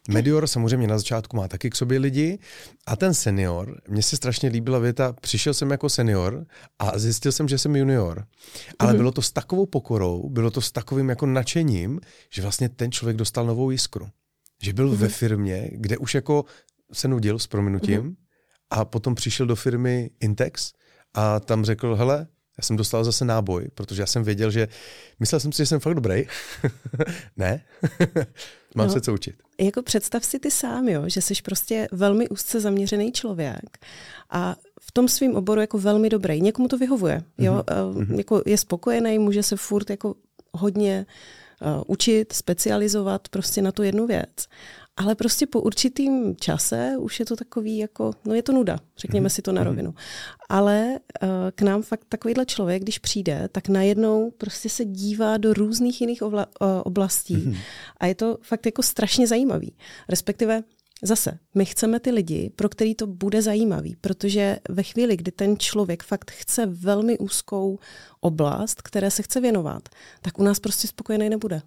Medior 0.08 0.46
samozřejmě 0.46 0.86
na 0.86 0.98
začátku 0.98 1.36
má 1.36 1.48
taky 1.48 1.70
k 1.70 1.76
sobě 1.76 1.98
lidi 1.98 2.38
a 2.86 2.96
ten 2.96 3.14
senior, 3.14 3.80
mně 3.88 4.02
se 4.02 4.16
strašně 4.16 4.48
líbila 4.48 4.78
věta, 4.78 5.12
přišel 5.12 5.54
jsem 5.54 5.70
jako 5.70 5.88
senior 5.88 6.46
a 6.78 6.98
zjistil 6.98 7.32
jsem, 7.32 7.48
že 7.48 7.58
jsem 7.58 7.76
junior. 7.76 8.26
Ale 8.78 8.92
mm-hmm. 8.92 8.96
bylo 8.96 9.12
to 9.12 9.22
s 9.22 9.32
takovou 9.32 9.66
pokorou, 9.66 10.28
bylo 10.28 10.50
to 10.50 10.60
s 10.60 10.72
takovým 10.72 11.08
jako 11.08 11.26
nadšením, 11.26 12.00
že 12.30 12.42
vlastně 12.42 12.68
ten 12.68 12.92
člověk 12.92 13.16
dostal 13.16 13.46
novou 13.46 13.70
jiskru. 13.70 14.08
Že 14.62 14.72
byl 14.72 14.90
mm-hmm. 14.90 14.96
ve 14.96 15.08
firmě, 15.08 15.70
kde 15.72 15.98
už 15.98 16.14
jako 16.14 16.44
se 16.92 17.08
nudil 17.08 17.38
s 17.38 17.46
prominutím 17.46 18.16
a 18.70 18.84
potom 18.84 19.14
přišel 19.14 19.46
do 19.46 19.56
firmy 19.56 20.10
Intex 20.20 20.72
a 21.14 21.40
tam 21.40 21.64
řekl, 21.64 21.96
hele, 21.96 22.26
já 22.58 22.62
jsem 22.62 22.76
dostal 22.76 23.04
zase 23.04 23.24
náboj, 23.24 23.68
protože 23.74 24.02
já 24.02 24.06
jsem 24.06 24.24
věděl, 24.24 24.50
že 24.50 24.68
myslel 25.20 25.40
jsem 25.40 25.52
si, 25.52 25.62
že 25.62 25.66
jsem 25.66 25.80
fakt 25.80 25.94
dobrý. 25.94 26.24
ne, 27.36 27.64
mám 28.74 28.86
no, 28.86 28.92
se 28.92 29.00
co 29.00 29.14
učit. 29.14 29.34
Jako 29.60 29.82
představ 29.82 30.24
si 30.24 30.38
ty 30.38 30.50
sám, 30.50 30.88
jo, 30.88 31.02
že 31.06 31.20
jsi 31.20 31.34
prostě 31.44 31.88
velmi 31.92 32.28
úzce 32.28 32.60
zaměřený 32.60 33.12
člověk 33.12 33.78
a 34.30 34.56
v 34.80 34.92
tom 34.92 35.08
svém 35.08 35.34
oboru 35.34 35.60
jako 35.60 35.78
velmi 35.78 36.08
dobrý. 36.08 36.40
Někomu 36.40 36.68
to 36.68 36.78
vyhovuje, 36.78 37.22
jo, 37.38 37.62
mm-hmm. 37.66 38.16
jako 38.16 38.42
je 38.46 38.58
spokojený, 38.58 39.18
může 39.18 39.42
se 39.42 39.56
furt 39.56 39.90
jako 39.90 40.14
hodně 40.52 41.06
uh, 41.60 41.82
učit, 41.86 42.32
specializovat 42.32 43.28
prostě 43.28 43.62
na 43.62 43.72
tu 43.72 43.82
jednu 43.82 44.06
věc 44.06 44.46
ale 44.96 45.14
prostě 45.14 45.46
po 45.46 45.60
určitým 45.60 46.36
čase 46.36 46.94
už 46.98 47.20
je 47.20 47.26
to 47.26 47.36
takový 47.36 47.78
jako, 47.78 48.12
no 48.24 48.34
je 48.34 48.42
to 48.42 48.52
nuda, 48.52 48.78
řekněme 48.96 49.28
mm-hmm. 49.28 49.32
si 49.32 49.42
to 49.42 49.52
na 49.52 49.60
mhm. 49.60 49.70
rovinu. 49.70 49.94
Ale 50.48 50.98
uh, 51.22 51.28
k 51.54 51.62
nám 51.62 51.82
fakt 51.82 52.04
takovýhle 52.08 52.46
člověk, 52.46 52.82
když 52.82 52.98
přijde, 52.98 53.48
tak 53.52 53.68
najednou 53.68 54.30
prostě 54.30 54.68
se 54.68 54.84
dívá 54.84 55.36
do 55.36 55.54
různých 55.54 56.00
jiných 56.00 56.22
obla, 56.22 56.46
uh, 56.46 56.68
oblastí 56.84 57.36
mm-hmm. 57.36 57.58
a 58.00 58.06
je 58.06 58.14
to 58.14 58.38
fakt 58.42 58.66
jako 58.66 58.82
strašně 58.82 59.26
zajímavý. 59.26 59.76
Respektive 60.08 60.62
Zase, 61.04 61.38
my 61.54 61.64
chceme 61.64 62.00
ty 62.00 62.10
lidi, 62.10 62.50
pro 62.56 62.68
který 62.68 62.94
to 62.94 63.06
bude 63.06 63.42
zajímavý, 63.42 63.96
protože 64.00 64.58
ve 64.68 64.82
chvíli, 64.82 65.16
kdy 65.16 65.32
ten 65.32 65.58
člověk 65.58 66.02
fakt 66.02 66.30
chce 66.30 66.66
velmi 66.66 67.18
úzkou 67.18 67.78
oblast, 68.20 68.82
které 68.82 69.10
se 69.10 69.22
chce 69.22 69.40
věnovat, 69.40 69.88
tak 70.20 70.38
u 70.38 70.42
nás 70.42 70.60
prostě 70.60 70.88
spokojený 70.88 71.28
nebude. 71.28 71.62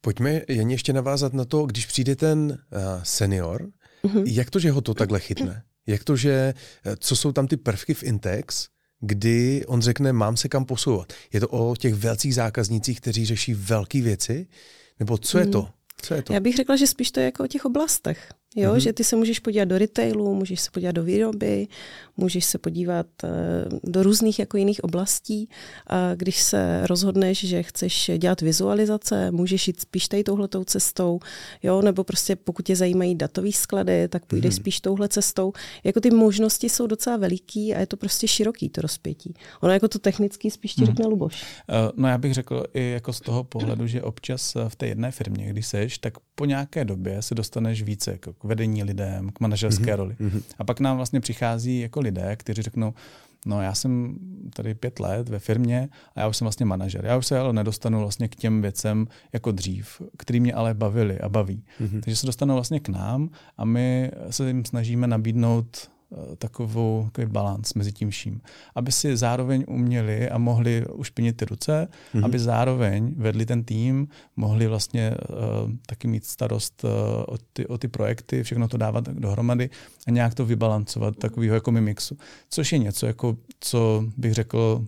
Pojďme 0.00 0.40
jen 0.48 0.70
ještě 0.70 0.92
navázat 0.92 1.32
na 1.32 1.44
to, 1.44 1.66
když 1.66 1.86
přijde 1.86 2.16
ten 2.16 2.38
uh, 2.50 2.78
senior, 3.02 3.70
mm-hmm. 4.04 4.22
jak 4.26 4.50
to, 4.50 4.58
že 4.58 4.70
ho 4.70 4.80
to 4.80 4.94
takhle 4.94 5.20
chytne? 5.20 5.62
Jak 5.86 6.04
to, 6.04 6.16
že, 6.16 6.54
eh, 6.84 6.96
co 6.96 7.16
jsou 7.16 7.32
tam 7.32 7.46
ty 7.46 7.56
prvky 7.56 7.94
v 7.94 8.02
Intex, 8.02 8.68
kdy 9.00 9.64
on 9.66 9.82
řekne, 9.82 10.12
mám 10.12 10.36
se 10.36 10.48
kam 10.48 10.64
posouvat? 10.64 11.12
Je 11.32 11.40
to 11.40 11.48
o 11.48 11.76
těch 11.76 11.94
velkých 11.94 12.34
zákaznících, 12.34 13.00
kteří 13.00 13.26
řeší 13.26 13.54
velké 13.54 14.02
věci? 14.02 14.46
Nebo 14.98 15.18
co 15.18 15.38
je 15.38 15.44
mhm. 15.44 15.52
to? 15.52 15.68
Co 16.02 16.14
je 16.14 16.22
to? 16.22 16.32
Já 16.32 16.40
bych 16.40 16.56
řekla, 16.56 16.76
že 16.76 16.86
spíš 16.86 17.10
to 17.10 17.20
je 17.20 17.26
jako 17.26 17.44
o 17.44 17.46
těch 17.46 17.64
oblastech. 17.64 18.32
Jo, 18.56 18.72
mm-hmm. 18.72 18.76
že 18.76 18.92
ty 18.92 19.04
se 19.04 19.16
můžeš 19.16 19.38
podívat 19.38 19.64
do 19.64 19.78
retailu, 19.78 20.34
můžeš 20.34 20.60
se 20.60 20.70
podívat 20.70 20.92
do 20.92 21.02
výroby, 21.02 21.68
můžeš 22.16 22.44
se 22.44 22.58
podívat 22.58 23.06
uh, 23.24 23.78
do 23.84 24.02
různých 24.02 24.38
jako 24.38 24.56
jiných 24.56 24.84
oblastí. 24.84 25.48
A 25.86 26.14
když 26.14 26.42
se 26.42 26.86
rozhodneš, 26.86 27.44
že 27.44 27.62
chceš 27.62 28.10
dělat 28.18 28.40
vizualizace, 28.40 29.30
můžeš 29.30 29.66
jít 29.68 29.80
spíš 29.80 30.08
tady 30.08 30.24
touhletou 30.24 30.64
cestou, 30.64 31.20
jo, 31.62 31.82
nebo 31.82 32.04
prostě 32.04 32.36
pokud 32.36 32.66
tě 32.66 32.76
zajímají 32.76 33.14
datové 33.14 33.52
sklady, 33.52 34.08
tak 34.08 34.26
půjdeš 34.26 34.54
mm-hmm. 34.54 34.60
spíš 34.60 34.80
touhle 34.80 35.08
cestou. 35.08 35.52
Jako 35.84 36.00
ty 36.00 36.10
možnosti 36.10 36.68
jsou 36.68 36.86
docela 36.86 37.16
veliký 37.16 37.74
a 37.74 37.80
je 37.80 37.86
to 37.86 37.96
prostě 37.96 38.28
široký 38.28 38.68
to 38.68 38.80
rozpětí. 38.80 39.34
Ono 39.60 39.72
jako 39.72 39.88
to 39.88 39.98
technicky 39.98 40.50
spíš 40.50 40.74
ti 40.74 40.82
mm-hmm. 40.82 40.86
řekne 40.86 41.06
Luboš. 41.06 41.44
Uh, 41.68 41.76
no 41.96 42.08
já 42.08 42.18
bych 42.18 42.34
řekl 42.34 42.64
i 42.74 42.90
jako 42.90 43.12
z 43.12 43.20
toho 43.20 43.44
pohledu, 43.44 43.86
že 43.86 44.02
občas 44.02 44.56
v 44.68 44.76
té 44.76 44.86
jedné 44.86 45.10
firmě, 45.10 45.46
když 45.50 45.66
seš, 45.66 45.98
tak 45.98 46.14
po 46.34 46.44
nějaké 46.44 46.84
době 46.84 47.22
se 47.22 47.34
dostaneš 47.34 47.82
více 47.82 48.10
jako 48.10 48.32
vedení 48.46 48.84
lidem, 48.84 49.30
k 49.30 49.40
manažerské 49.40 49.84
mm-hmm. 49.84 49.96
roli. 49.96 50.16
Mm-hmm. 50.20 50.42
A 50.58 50.64
pak 50.64 50.80
nám 50.80 50.96
vlastně 50.96 51.20
přichází 51.20 51.80
jako 51.80 52.00
lidé, 52.00 52.36
kteří 52.36 52.62
řeknou, 52.62 52.94
no 53.46 53.62
já 53.62 53.74
jsem 53.74 54.18
tady 54.54 54.74
pět 54.74 55.00
let 55.00 55.28
ve 55.28 55.38
firmě 55.38 55.88
a 56.14 56.20
já 56.20 56.28
už 56.28 56.36
jsem 56.36 56.44
vlastně 56.44 56.66
manažer. 56.66 57.04
Já 57.04 57.16
už 57.16 57.26
se 57.26 57.38
ale 57.38 57.52
nedostanu 57.52 58.00
vlastně 58.00 58.28
k 58.28 58.36
těm 58.36 58.62
věcem 58.62 59.06
jako 59.32 59.52
dřív, 59.52 60.02
který 60.16 60.40
mě 60.40 60.54
ale 60.54 60.74
bavili 60.74 61.20
a 61.20 61.28
baví. 61.28 61.64
Mm-hmm. 61.80 62.00
Takže 62.00 62.16
se 62.16 62.26
dostanou 62.26 62.54
vlastně 62.54 62.80
k 62.80 62.88
nám 62.88 63.30
a 63.56 63.64
my 63.64 64.10
se 64.30 64.48
jim 64.48 64.64
snažíme 64.64 65.06
nabídnout 65.06 65.90
takovou, 66.38 67.04
takový 67.04 67.32
balans 67.32 67.74
mezi 67.74 67.92
tím 67.92 68.10
vším. 68.10 68.40
Aby 68.74 68.92
si 68.92 69.16
zároveň 69.16 69.64
uměli 69.68 70.30
a 70.30 70.38
mohli 70.38 70.86
ušpinit 70.86 71.36
ty 71.36 71.44
ruce, 71.44 71.88
mm-hmm. 72.14 72.24
aby 72.24 72.38
zároveň 72.38 73.14
vedli 73.16 73.46
ten 73.46 73.64
tým, 73.64 74.08
mohli 74.36 74.66
vlastně 74.66 75.10
uh, 75.10 75.70
taky 75.86 76.08
mít 76.08 76.24
starost 76.24 76.84
uh, 76.84 76.90
o, 77.26 77.38
ty, 77.52 77.66
o 77.66 77.78
ty 77.78 77.88
projekty, 77.88 78.42
všechno 78.42 78.68
to 78.68 78.76
dávat 78.76 79.04
dohromady 79.08 79.70
a 80.06 80.10
nějak 80.10 80.34
to 80.34 80.46
vybalancovat 80.46 81.16
takového 81.16 81.54
jako 81.54 81.72
mimixu. 81.72 82.18
Což 82.50 82.72
je 82.72 82.78
něco, 82.78 83.06
jako, 83.06 83.36
co 83.60 84.04
bych 84.16 84.34
řekl, 84.34 84.84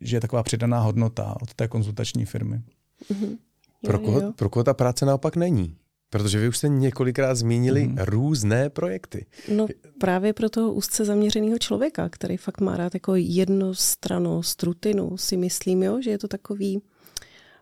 že 0.00 0.16
je 0.16 0.20
taková 0.20 0.42
přidaná 0.42 0.80
hodnota 0.80 1.36
od 1.42 1.54
té 1.54 1.68
konzultační 1.68 2.24
firmy. 2.24 2.60
Mm-hmm. 3.10 3.36
Pro, 3.82 3.98
koho, 3.98 4.32
pro 4.32 4.48
koho 4.48 4.64
ta 4.64 4.74
práce 4.74 5.06
naopak 5.06 5.36
není? 5.36 5.76
Protože 6.10 6.38
vy 6.38 6.48
už 6.48 6.56
jste 6.56 6.68
několikrát 6.68 7.34
zmínili 7.34 7.86
mm. 7.86 7.96
různé 7.98 8.70
projekty. 8.70 9.26
No 9.56 9.66
právě 9.98 10.32
pro 10.32 10.50
toho 10.50 10.72
úzce 10.72 11.04
zaměřeného 11.04 11.58
člověka, 11.58 12.08
který 12.08 12.36
fakt 12.36 12.60
má 12.60 12.76
rád 12.76 12.94
jako 12.94 13.14
jednostranost, 13.16 14.62
rutinu, 14.62 15.16
si 15.16 15.36
myslím, 15.36 15.82
jo, 15.82 16.02
že 16.02 16.10
je 16.10 16.18
to 16.18 16.28
takový, 16.28 16.82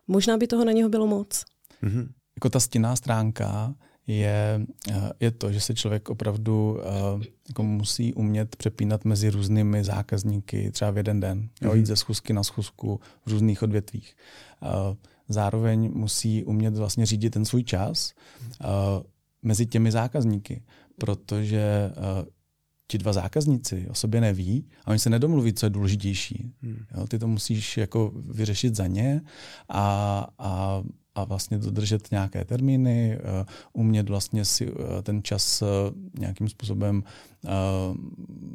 možná 0.06 0.36
by 0.36 0.46
toho 0.46 0.64
na 0.64 0.72
něho 0.72 0.88
bylo 0.88 1.06
moc. 1.06 1.44
Mm-hmm. 1.82 2.08
Jako 2.36 2.50
ta 2.50 2.60
stinná 2.60 2.96
stránka 2.96 3.74
je, 4.06 4.60
eh, 4.90 5.12
je 5.20 5.30
to, 5.30 5.52
že 5.52 5.60
se 5.60 5.74
člověk 5.74 6.10
opravdu 6.10 6.70
uh, 6.70 7.22
jako 7.48 7.62
musí 7.62 8.14
umět 8.14 8.56
přepínat 8.56 9.04
mezi 9.04 9.30
různými 9.30 9.84
zákazníky 9.84 10.70
třeba 10.70 10.90
v 10.90 10.96
jeden 10.96 11.20
den. 11.20 11.48
Jo, 11.60 11.74
jít 11.74 11.86
ze 11.86 11.96
schůzky 11.96 12.32
na 12.32 12.44
schůzku 12.44 13.00
v 13.26 13.30
různých 13.30 13.62
odvětvích. 13.62 14.16
Uh, 14.62 14.96
zároveň 15.28 15.90
musí 15.94 16.44
umět 16.44 16.76
vlastně 16.76 17.06
řídit 17.06 17.30
ten 17.30 17.44
svůj 17.44 17.64
čas 17.64 18.14
uh, 18.60 18.68
mezi 19.42 19.66
těmi 19.66 19.92
zákazníky, 19.92 20.62
protože 20.98 21.92
uh, 21.96 22.28
ti 22.86 22.98
dva 22.98 23.12
zákazníci 23.12 23.86
o 23.90 23.94
sobě 23.94 24.20
neví 24.20 24.64
a 24.84 24.90
oni 24.90 24.98
se 24.98 25.10
nedomluví, 25.10 25.52
co 25.52 25.66
je 25.66 25.70
důležitější. 25.70 26.52
Hmm. 26.62 26.84
Jo, 26.96 27.06
ty 27.06 27.18
to 27.18 27.28
musíš 27.28 27.76
jako 27.76 28.12
vyřešit 28.14 28.76
za 28.76 28.86
ně 28.86 29.20
a, 29.68 30.26
a, 30.38 30.82
a 31.14 31.24
vlastně 31.24 31.58
dodržet 31.58 32.10
nějaké 32.10 32.44
termíny, 32.44 33.18
uh, 33.18 33.46
umět 33.72 34.08
vlastně 34.08 34.44
si 34.44 34.72
uh, 34.72 34.78
ten 35.02 35.22
čas 35.22 35.62
uh, 35.62 35.68
nějakým 36.18 36.48
způsobem 36.48 37.02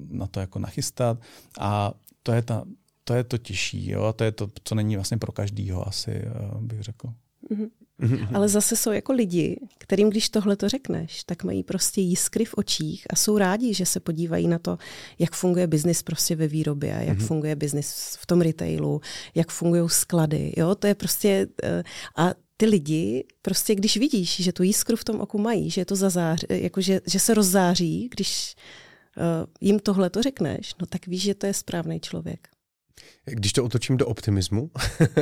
na 0.10 0.28
to 0.28 0.40
jako 0.40 0.60
nachystat 0.60 1.22
a 1.60 1.94
to 2.24 2.32
je 2.32 2.42
ta 2.42 2.64
to 3.04 3.14
je 3.14 3.24
to 3.24 3.38
těžší, 3.38 3.90
jo, 3.90 4.04
a 4.04 4.14
to 4.14 4.24
je 4.24 4.32
to, 4.32 4.52
co 4.64 4.76
není 4.76 4.96
vlastně 4.96 5.18
pro 5.18 5.32
každýho 5.32 5.88
asi, 5.88 6.12
eh, 6.12 6.32
bych 6.60 6.82
řekl. 6.82 7.08
Mm-hmm. 7.52 8.28
Ale 8.34 8.50
zase 8.50 8.76
jsou 8.76 8.92
jako 8.92 9.14
lidi, 9.14 9.60
kterým 9.78 10.10
když 10.10 10.30
tohle 10.30 10.56
to 10.56 10.70
řekneš, 10.70 11.24
tak 11.24 11.44
mají 11.44 11.64
prostě 11.64 12.02
jiskry 12.02 12.46
v 12.46 12.54
očích 12.54 13.06
a 13.10 13.16
jsou 13.16 13.38
rádi, 13.38 13.74
že 13.74 13.86
se 13.86 14.00
podívají 14.00 14.48
na 14.48 14.60
to, 14.60 14.78
jak 15.20 15.36
funguje 15.36 15.68
biznis 15.68 16.04
prostě 16.04 16.36
ve 16.36 16.48
výrobě, 16.48 17.04
jak 17.08 17.18
mm-hmm. 17.18 17.28
funguje 17.28 17.56
biznis 17.56 18.18
v 18.20 18.26
tom 18.26 18.42
retailu, 18.42 19.02
jak 19.36 19.52
fungují 19.52 19.90
sklady. 19.90 20.54
Jo? 20.58 20.76
To 20.76 20.88
je 20.88 20.96
prostě... 20.96 21.48
Eh, 21.64 21.84
a 22.18 22.34
ty 22.58 22.66
lidi, 22.66 23.26
prostě 23.42 23.76
když 23.76 23.98
vidíš, 23.98 24.42
že 24.42 24.54
tu 24.54 24.64
jiskru 24.64 24.96
v 24.96 25.04
tom 25.04 25.22
oku 25.22 25.38
mají, 25.38 25.70
že, 25.70 25.82
je 25.82 25.86
to 25.86 25.96
zazář, 25.96 26.46
jako 26.50 26.82
že, 26.82 27.02
že 27.06 27.20
se 27.20 27.34
rozzáří, 27.34 28.10
když 28.12 28.56
uh, 29.18 29.24
jim 29.62 29.80
tohle 29.80 30.10
to 30.10 30.22
řekneš, 30.22 30.76
no 30.82 30.86
tak 30.86 31.08
víš, 31.08 31.22
že 31.22 31.36
to 31.36 31.46
je 31.46 31.54
správný 31.54 32.00
člověk. 32.00 32.53
Když 33.26 33.54
to 33.54 33.66
otočím 33.66 33.98
do 33.98 34.08
optimismu, 34.08 34.72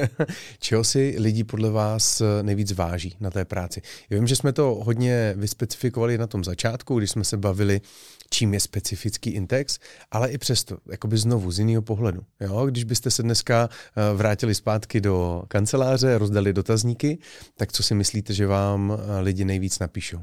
čeho 0.60 0.84
si 0.84 1.16
lidi 1.18 1.44
podle 1.44 1.70
vás 1.70 2.22
nejvíc 2.42 2.72
váží 2.72 3.16
na 3.20 3.32
té 3.32 3.46
práci? 3.46 3.82
Já 4.10 4.18
vím, 4.18 4.28
že 4.28 4.36
jsme 4.36 4.54
to 4.54 4.82
hodně 4.84 5.34
vyspecifikovali 5.38 6.18
na 6.18 6.28
tom 6.28 6.44
začátku, 6.44 6.98
když 6.98 7.12
jsme 7.12 7.24
se 7.24 7.38
bavili, 7.38 7.82
čím 8.30 8.54
je 8.54 8.60
specifický 8.60 9.30
Intex, 9.30 9.80
ale 10.12 10.32
i 10.32 10.38
přesto, 10.38 10.78
jakoby 10.92 11.18
znovu, 11.18 11.52
z 11.52 11.60
jiného 11.60 11.82
pohledu. 11.82 12.22
Jo? 12.40 12.66
Když 12.66 12.84
byste 12.84 13.12
se 13.12 13.24
dneska 13.24 13.70
eh, 13.70 14.14
vrátili 14.14 14.56
zpátky 14.56 15.02
do 15.02 15.44
kanceláře, 15.48 16.18
rozdali 16.18 16.54
dotazníky, 16.54 17.18
tak 17.56 17.72
co 17.72 17.84
si 17.84 17.96
myslíte, 17.96 18.34
že 18.34 18.48
vám 18.48 18.94
eh, 18.94 19.20
lidi 19.20 19.46
nejvíc 19.46 19.80
napíšou? 19.80 20.20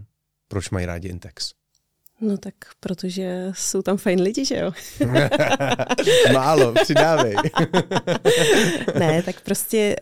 Proč 0.48 0.70
mají 0.70 0.86
rádi 0.86 1.08
Intex? 1.08 1.52
No 2.20 2.38
tak 2.38 2.54
protože 2.80 3.52
jsou 3.54 3.82
tam 3.82 3.96
fajn 3.96 4.20
lidi, 4.20 4.44
že 4.44 4.56
jo? 4.56 4.72
Málo, 6.32 6.74
přidávej. 6.82 7.34
ne, 8.98 9.22
tak 9.22 9.40
prostě, 9.40 9.96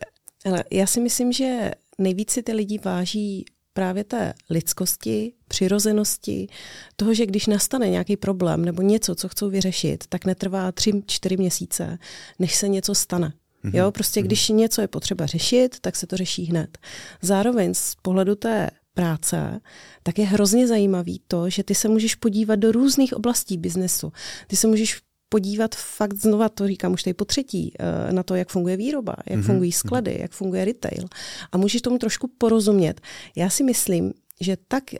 hele, 0.44 0.64
já 0.70 0.86
si 0.86 1.00
myslím, 1.00 1.32
že 1.32 1.70
nejvíc 1.98 2.30
si 2.30 2.42
ty 2.42 2.52
lidi 2.52 2.78
váží 2.84 3.44
právě 3.72 4.04
té 4.04 4.34
lidskosti, 4.50 5.32
přirozenosti, 5.48 6.48
toho, 6.96 7.14
že 7.14 7.26
když 7.26 7.46
nastane 7.46 7.90
nějaký 7.90 8.16
problém 8.16 8.64
nebo 8.64 8.82
něco, 8.82 9.14
co 9.14 9.28
chcou 9.28 9.50
vyřešit, 9.50 10.04
tak 10.08 10.24
netrvá 10.24 10.72
tři, 10.72 11.02
čtyři 11.06 11.36
měsíce, 11.36 11.98
než 12.38 12.54
se 12.54 12.68
něco 12.68 12.94
stane. 12.94 13.32
Mm-hmm. 13.64 13.76
Jo, 13.76 13.90
prostě 13.92 14.20
mhm. 14.20 14.26
když 14.26 14.48
něco 14.48 14.80
je 14.80 14.88
potřeba 14.88 15.26
řešit, 15.26 15.76
tak 15.80 15.96
se 15.96 16.06
to 16.06 16.16
řeší 16.16 16.44
hned. 16.44 16.78
Zároveň 17.22 17.74
z 17.74 17.94
pohledu 18.02 18.34
té 18.34 18.70
práce, 18.96 19.60
tak 20.02 20.18
je 20.18 20.26
hrozně 20.26 20.66
zajímavý 20.66 21.20
to, 21.28 21.50
že 21.50 21.62
ty 21.62 21.74
se 21.74 21.88
můžeš 21.88 22.14
podívat 22.14 22.56
do 22.56 22.72
různých 22.72 23.14
oblastí 23.14 23.58
biznesu. 23.58 24.12
Ty 24.46 24.56
se 24.56 24.66
můžeš 24.66 25.00
podívat 25.28 25.74
fakt 25.74 26.16
znova, 26.16 26.48
to 26.48 26.66
říkám 26.66 26.92
už 26.92 27.02
tady 27.02 27.14
po 27.14 27.24
třetí, 27.24 27.72
eh, 27.78 28.12
na 28.12 28.22
to, 28.22 28.34
jak 28.34 28.48
funguje 28.48 28.76
výroba, 28.76 29.14
jak 29.26 29.40
mm-hmm. 29.40 29.46
fungují 29.46 29.72
sklady, 29.72 30.18
jak 30.20 30.32
funguje 30.32 30.64
retail. 30.64 31.08
A 31.52 31.58
můžeš 31.58 31.82
tomu 31.82 31.98
trošku 31.98 32.30
porozumět. 32.38 33.00
Já 33.36 33.50
si 33.50 33.62
myslím, 33.64 34.12
že 34.40 34.56
tak 34.68 34.84
uh, 34.92 34.96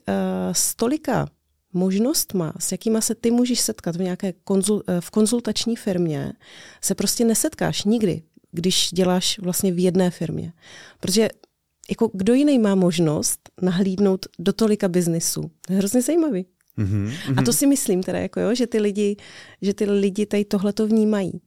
stolika 0.53 1.29
možnostma, 1.73 2.53
s 2.59 2.73
jakýma 2.73 3.00
se 3.00 3.15
ty 3.15 3.31
můžeš 3.31 3.61
setkat 3.61 3.97
v 3.97 4.00
nějaké 4.00 4.33
konzul, 4.33 4.83
eh, 4.88 5.00
v 5.00 5.11
konzultační 5.11 5.76
firmě, 5.76 6.33
se 6.81 6.95
prostě 6.95 7.25
nesetkáš 7.25 7.85
nikdy, 7.85 8.23
když 8.53 8.88
děláš 8.93 9.38
vlastně 9.38 9.73
v 9.73 9.79
jedné 9.79 10.11
firmě. 10.11 10.53
Protože 11.00 11.29
jako 11.90 12.11
kdo 12.14 12.35
jiný 12.35 12.59
má 12.59 12.75
možnost 12.75 13.40
nahlídnout 13.62 14.26
do 14.38 14.52
tolika 14.52 14.88
biznisů? 14.88 15.50
Hrozně 15.69 16.02
zajímavý. 16.02 16.47
Mm-hmm, 16.78 17.35
A 17.37 17.43
to 17.43 17.52
si 17.52 17.66
myslím 17.66 18.02
teda, 18.02 18.19
jako 18.19 18.40
jo, 18.40 18.55
že 18.55 18.66
ty 18.66 18.78
lidi, 18.78 19.16
že 19.62 19.75
ty 19.75 19.85
lidi 19.85 20.26
tady 20.26 20.45
tohle 20.45 20.73
to 20.73 20.87
vnímají. 20.87 21.40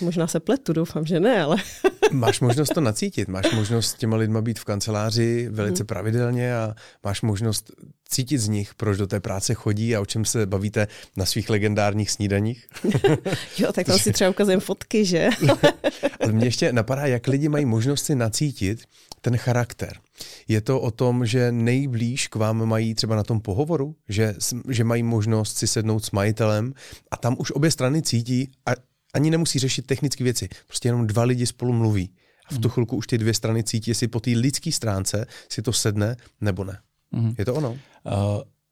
Možná 0.00 0.26
se 0.26 0.40
pletu, 0.40 0.72
doufám, 0.72 1.06
že 1.06 1.20
ne, 1.20 1.42
ale... 1.42 1.56
máš 2.12 2.40
možnost 2.40 2.68
to 2.74 2.80
nacítit, 2.80 3.28
máš 3.28 3.52
možnost 3.52 3.86
s 3.86 3.94
těma 3.94 4.16
lidma 4.16 4.42
být 4.42 4.58
v 4.58 4.64
kanceláři 4.64 5.48
velice 5.50 5.82
hmm. 5.82 5.86
pravidelně 5.86 6.56
a 6.56 6.74
máš 7.04 7.22
možnost 7.22 7.70
cítit 8.08 8.38
z 8.38 8.48
nich, 8.48 8.74
proč 8.74 8.98
do 8.98 9.06
té 9.06 9.20
práce 9.20 9.54
chodí 9.54 9.96
a 9.96 10.00
o 10.00 10.06
čem 10.06 10.24
se 10.24 10.46
bavíte 10.46 10.88
na 11.16 11.26
svých 11.26 11.50
legendárních 11.50 12.10
snídaních. 12.10 12.66
jo, 13.58 13.72
tak 13.72 13.86
tam 13.86 13.98
si 13.98 14.12
třeba 14.12 14.30
ukazujeme 14.30 14.60
fotky, 14.60 15.04
že? 15.04 15.28
ale 16.20 16.32
mě 16.32 16.46
ještě 16.46 16.72
napadá, 16.72 17.06
jak 17.06 17.26
lidi 17.26 17.48
mají 17.48 17.64
možnost 17.64 18.04
si 18.04 18.14
nacítit 18.14 18.84
ten 19.22 19.36
charakter. 19.36 19.98
Je 20.48 20.60
to 20.60 20.80
o 20.80 20.90
tom, 20.90 21.26
že 21.26 21.52
nejblíž 21.52 22.28
k 22.28 22.36
vám 22.36 22.66
mají 22.66 22.94
třeba 22.94 23.16
na 23.16 23.22
tom 23.22 23.40
pohovoru, 23.40 23.96
že, 24.08 24.34
že 24.68 24.84
mají 24.84 25.02
možnost 25.02 25.56
si 25.56 25.66
sednout 25.66 26.04
s 26.04 26.10
majitelem 26.10 26.74
a 27.10 27.16
tam 27.16 27.36
už 27.38 27.50
obě 27.50 27.70
strany 27.70 28.02
cítí 28.02 28.50
a 28.66 28.70
ani 29.14 29.30
nemusí 29.30 29.58
řešit 29.58 29.86
technické 29.86 30.24
věci. 30.24 30.48
Prostě 30.66 30.88
jenom 30.88 31.06
dva 31.06 31.22
lidi 31.24 31.46
spolu 31.46 31.72
mluví. 31.72 32.10
A 32.50 32.54
v 32.54 32.58
tu 32.58 32.68
mhm. 32.68 32.72
chvilku 32.72 32.96
už 32.96 33.06
ty 33.06 33.18
dvě 33.18 33.34
strany 33.34 33.64
cítí, 33.64 33.90
jestli 33.90 34.08
po 34.08 34.20
té 34.20 34.30
lidské 34.30 34.72
stránce 34.72 35.26
si 35.48 35.62
to 35.62 35.72
sedne 35.72 36.16
nebo 36.40 36.64
ne. 36.64 36.78
Mm. 37.12 37.34
Je 37.38 37.44
to 37.44 37.54
ono? 37.54 37.70
Uh, 37.70 37.78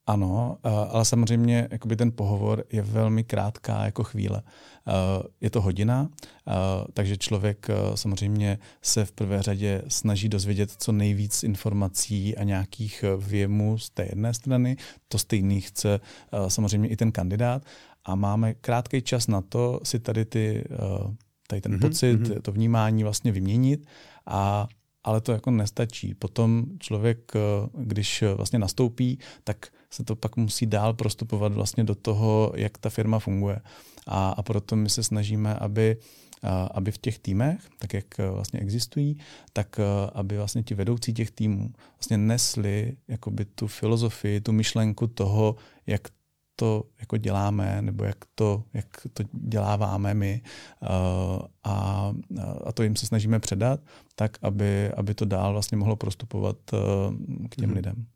ano, 0.07 0.59
uh, 0.65 0.73
ale 0.73 1.05
samozřejmě 1.05 1.69
jakoby 1.71 1.97
ten 1.97 2.13
pohovor 2.13 2.65
je 2.73 2.83
velmi 2.83 3.25
krátká 3.25 3.85
jako 3.85 4.05
chvíle. 4.05 4.43
Uh, 4.43 4.93
je 5.41 5.51
to 5.51 5.61
hodina, 5.61 6.01
uh, 6.01 6.55
takže 6.95 7.17
člověk 7.17 7.67
samozřejmě 7.95 8.59
se 8.83 9.05
v 9.05 9.13
prvé 9.13 9.43
řadě 9.43 9.83
snaží 9.89 10.29
dozvědět 10.29 10.71
co 10.79 10.93
nejvíc 10.93 11.43
informací 11.43 12.37
a 12.37 12.45
nějakých 12.45 13.05
věmů 13.19 13.79
z 13.79 13.91
té 13.91 14.03
jedné 14.03 14.35
strany. 14.35 14.77
To 15.09 15.19
stejný 15.19 15.61
chce 15.61 16.01
samozřejmě 16.49 16.89
i 16.89 16.97
ten 16.97 17.13
kandidát 17.13 17.63
a 18.05 18.15
máme 18.15 18.55
krátký 18.55 19.03
čas 19.03 19.27
na 19.27 19.41
to 19.41 19.81
si 19.83 19.99
tady 19.99 20.25
ty, 20.25 20.65
eh, 20.71 21.15
tady 21.47 21.61
ten 21.61 21.73
mm-hmm, 21.73 21.81
pocit, 21.81 22.21
mm-hmm. 22.21 22.41
to 22.41 22.53
vnímání 22.53 23.03
vlastně 23.03 23.33
vyměnit 23.33 23.87
a 24.27 24.69
ale 25.05 25.21
to 25.21 25.33
jako 25.33 25.51
nestačí. 25.51 26.15
Potom 26.15 26.65
člověk, 26.79 27.33
eh, 27.37 27.69
když 27.79 28.25
vlastně 28.35 28.59
nastoupí, 28.59 29.19
tak 29.45 29.67
se 29.93 30.05
to 30.05 30.17
pak 30.17 30.37
musí 30.37 30.67
dál 30.67 30.95
prostupovat 30.95 31.53
vlastně 31.53 31.85
do 31.85 31.95
toho, 31.95 32.53
jak 32.57 32.79
ta 32.79 32.91
firma 32.91 33.19
funguje. 33.19 33.61
A, 34.07 34.31
a 34.31 34.43
proto 34.43 34.77
my 34.77 34.91
se 34.91 35.03
snažíme, 35.03 35.55
aby 35.55 35.97
aby 36.71 36.91
v 36.91 36.99
těch 36.99 37.19
týmech, 37.19 37.61
tak 37.79 37.95
jak 37.95 38.21
eh, 38.21 38.31
vlastně 38.31 38.61
existují, 38.61 39.19
tak 39.53 39.81
aby 40.13 40.37
vlastně 40.37 40.63
ti 40.63 40.75
vedoucí 40.75 41.15
těch 41.15 41.31
týmů 41.31 41.73
vlastně 41.99 42.19
nesli 42.19 42.97
jakoby 43.09 43.45
tu 43.45 43.67
filozofii, 43.67 44.41
tu 44.41 44.53
myšlenku 44.53 45.07
toho, 45.07 45.57
jak 45.87 46.09
to 46.57 46.85
jako 47.01 47.17
děláme, 47.17 47.83
nebo 47.83 48.05
jak 48.05 48.17
to, 48.35 48.65
jak 48.75 48.87
to 49.13 49.23
děláváme 49.33 50.15
my 50.15 50.43
uh, 50.83 50.89
a, 51.65 52.13
a 52.65 52.73
to 52.73 52.83
jim 52.83 52.97
se 52.97 53.07
snažíme 53.07 53.41
předat, 53.41 53.81
tak 54.15 54.39
aby, 54.43 54.93
aby 54.93 55.15
to 55.15 55.25
dál 55.25 55.53
vlastně 55.53 55.79
mohlo 55.79 55.97
prostupovat 55.97 56.57
k 57.51 57.57
těm 57.57 57.65
hmm. 57.65 57.77
lidem. 57.77 58.07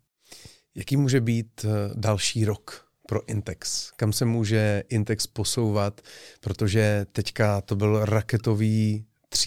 Jaký 0.74 0.96
může 0.96 1.20
být 1.20 1.64
uh, 1.64 1.70
další 1.94 2.44
rok 2.44 2.88
pro 3.08 3.28
Intex? 3.28 3.90
Kam 3.96 4.12
se 4.12 4.24
může 4.24 4.82
Intex 4.88 5.26
posouvat? 5.26 6.00
Protože 6.40 7.06
teďka 7.12 7.60
to 7.60 7.76
byl 7.76 8.04
raketový 8.04 9.04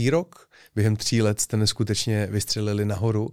rok. 0.10 0.50
během 0.76 0.96
tří 0.96 1.22
let 1.22 1.42
jste 1.42 1.58
neskutečně 1.58 2.28
vystřelili 2.32 2.86
nahoru. 2.86 3.30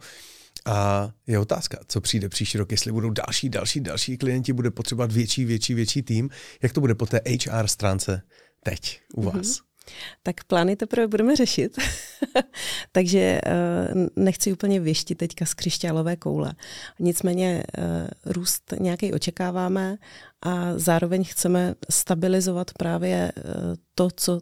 A 0.67 1.11
je 1.27 1.39
otázka, 1.39 1.79
co 1.89 2.01
přijde 2.01 2.29
příští 2.29 2.59
rok, 2.59 2.71
jestli 2.71 2.93
budou 2.93 3.11
další, 3.11 3.49
další, 3.49 3.81
další 3.81 4.17
klienti, 4.17 4.53
bude 4.53 4.71
potřebovat 4.71 5.13
větší, 5.13 5.45
větší, 5.45 5.75
větší 5.75 6.03
tým. 6.03 6.31
Jak 6.63 6.73
to 6.73 6.81
bude 6.81 6.95
po 6.95 7.07
té 7.07 7.21
HR 7.27 7.67
stránce 7.67 8.23
teď 8.63 9.01
u 9.15 9.23
mhm. 9.23 9.31
vás? 9.31 9.47
Mm-hmm. 9.47 9.74
Tak 10.23 10.45
plány 10.45 10.77
teprve 10.77 11.07
budeme 11.07 11.37
řešit, 11.37 11.79
takže 12.93 13.41
eh, 13.47 13.89
nechci 14.17 14.53
úplně 14.53 14.81
věštit 14.81 15.15
teďka 15.15 15.47
z 15.47 15.55
křišťálové 15.55 16.17
koule. 16.17 16.53
Nicméně 16.99 17.63
eh, 17.79 18.09
růst 18.27 18.75
nějaký 18.81 19.13
očekáváme 19.13 19.97
a 20.43 20.79
zároveň 20.79 21.25
chceme 21.25 21.75
stabilizovat 21.91 22.71
právě 22.73 23.33
eh, 23.37 23.43
to, 23.95 24.09
co 24.17 24.41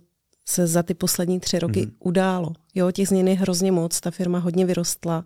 se 0.48 0.66
za 0.66 0.82
ty 0.82 0.94
poslední 0.94 1.40
tři 1.40 1.58
roky 1.58 1.86
mm. 1.86 1.92
událo. 1.98 2.52
Jo, 2.74 2.90
těch 2.90 3.08
změn 3.08 3.28
je 3.28 3.34
hrozně 3.34 3.72
moc, 3.72 4.00
ta 4.00 4.10
firma 4.10 4.38
hodně 4.38 4.66
vyrostla. 4.66 5.24